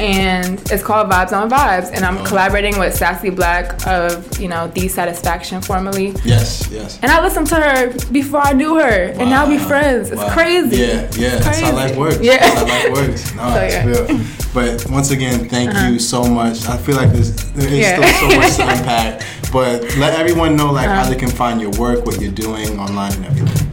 And 0.00 0.58
it's 0.72 0.82
called 0.82 1.10
Vibes 1.10 1.32
on 1.32 1.50
Vibes. 1.50 1.90
And 1.92 2.04
I'm 2.06 2.16
Oh. 2.18 2.24
collaborating 2.24 2.78
with 2.78 2.98
SassyBlack 2.98 3.86
of 3.86 4.40
you 4.40 4.48
know 4.48 4.70
THEESatisfaction 4.74 5.62
formerly. 5.64 6.14
Yes, 6.24 6.68
yes. 6.72 6.98
And 7.02 7.12
I 7.12 7.20
listened 7.22 7.46
to 7.48 7.56
her 7.56 7.92
before 8.10 8.40
I 8.40 8.52
knew 8.54 8.76
her, 8.76 9.12
and 9.18 9.28
now 9.28 9.46
we 9.46 9.58
Wow, 9.58 9.68
friends. 9.68 10.10
It's 10.10 10.22
wow. 10.22 10.32
crazy. 10.32 10.76
Yeah, 10.78 11.08
yeah. 11.16 11.30
That's 11.36 11.44
how 11.60 11.70
crazy. 11.70 11.72
life 11.76 11.96
works. 11.96 12.18
Yeah. 12.22 12.38
That's 12.38 12.58
how 12.60 12.66
life 12.66 12.92
works. 12.98 13.34
No, 13.36 13.42
So, 13.54 13.62
yeah. 13.62 13.84
Uh-huh. 13.84 14.14
real. 14.14 14.20
But 14.54 14.90
once 14.90 15.10
again, 15.10 15.48
thank 15.48 15.72
you 15.92 15.98
so 15.98 16.24
much. 16.24 16.66
I 16.66 16.76
feel 16.78 16.96
like 16.96 17.12
there's, 17.12 17.32
there 17.52 17.68
is 17.68 17.78
Yeah. 17.78 17.94
still 17.96 18.30
so 18.30 18.36
much 18.40 18.56
to 18.56 18.62
unpack. 18.78 19.22
But 19.52 19.96
let 19.98 20.18
everyone 20.18 20.56
know 20.56 20.70
like 20.72 20.88
Uh-huh. 20.88 21.04
how 21.04 21.10
they 21.10 21.16
can 21.16 21.30
find 21.30 21.60
your 21.60 21.70
work, 21.72 22.06
what 22.06 22.20
you're 22.20 22.32
doing 22.46 22.78
online 22.80 23.12
and 23.12 23.26
everything. 23.26 23.70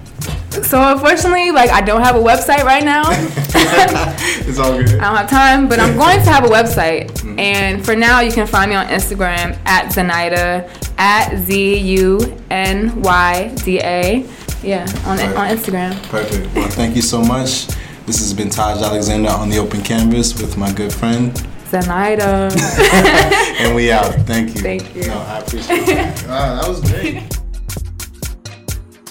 So 0.63 0.82
unfortunately, 0.93 1.52
like 1.52 1.70
I 1.70 1.82
don't 1.82 2.02
have 2.02 2.15
a 2.15 2.20
website 2.20 2.63
right 2.63 2.84
now. 2.84 3.04
it's 4.48 4.60
all 4.60 4.78
good. 4.78 5.00
I 5.00 5.08
don't 5.08 5.15
have 5.17 5.30
time, 5.30 5.67
but 5.67 5.80
I'm 5.80 5.96
going 5.96 6.20
to 6.20 6.30
have 6.30 6.43
a 6.46 6.48
website. 6.48 7.08
Mm-hmm. 7.12 7.39
And 7.39 7.86
for 7.86 7.96
now, 7.96 8.20
you 8.22 8.32
can 8.32 8.48
find 8.48 8.70
me 8.70 8.76
on 8.76 8.88
Instagram 8.88 9.58
at 9.65 9.91
Zunyda 9.93 10.70
at 10.98 11.38
Z 11.38 11.78
U 11.78 12.38
N 12.50 13.02
Y 13.02 13.56
D 13.63 13.80
A. 13.80 14.26
Yeah, 14.63 14.86
on 15.06 15.17
Right. 15.17 15.36
on 15.36 15.58
Instagram. 15.58 16.02
Perfect. 16.10 16.54
Well, 16.56 16.67
thank 16.70 16.96
you 16.96 17.02
so 17.02 17.22
much. 17.22 17.67
This 18.06 18.20
has 18.20 18.34
been 18.34 18.50
Taj 18.50 18.82
Alexander 18.82 19.30
on 19.30 19.50
the 19.50 19.58
open 19.58 19.82
canvas 19.84 20.39
with 20.41 20.58
my 20.58 20.72
good 20.74 20.91
friend. 20.93 21.32
Zunyda. 21.70 22.52
And 23.60 23.76
we 23.76 23.91
out. 23.91 24.13
Thank 24.28 24.56
you. 24.56 24.62
Thank 24.62 24.96
you. 24.96 25.08
No, 25.08 25.17
I 25.20 25.39
appreciate 25.39 25.89
it. 25.89 26.26
Ah, 26.30 26.60
that 26.62 26.67
was 26.70 26.80
great. 26.82 27.37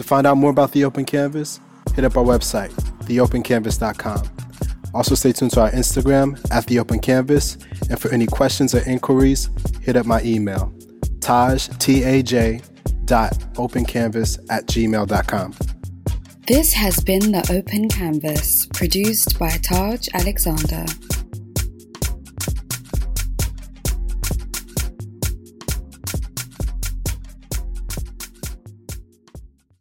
Find 0.06 0.24
out 0.24 0.36
more 0.36 0.50
about 0.50 0.70
the 0.70 0.84
Open 0.84 1.04
Canvas, 1.04 1.58
hit 1.96 2.04
up 2.04 2.16
our 2.16 2.22
website, 2.22 2.70
theopencanvas.com. 3.06 4.22
Also, 4.94 5.16
stay 5.16 5.32
tuned 5.32 5.50
to 5.50 5.62
our 5.62 5.70
Instagram 5.72 6.38
at 6.52 6.64
the 6.68 6.78
Open 6.78 7.00
Canvas, 7.00 7.58
and 7.90 8.00
for 8.00 8.10
any 8.12 8.26
questions 8.26 8.72
or 8.72 8.88
inquiries, 8.88 9.50
hit 9.82 9.96
up 9.96 10.06
my 10.06 10.22
email, 10.22 10.72
taj 11.20 11.66
t 11.78 12.04
a 12.04 12.22
j 12.22 12.62
dot 13.04 13.32
opencanvas 13.54 14.38
at 14.48 14.66
gmail.com. 14.66 15.54
This 16.46 16.72
has 16.72 17.00
been 17.00 17.32
The 17.32 17.44
Open 17.50 17.88
Canvas, 17.88 18.66
produced 18.66 19.36
by 19.40 19.50
Taj 19.60 20.06
Alexander. 20.14 20.86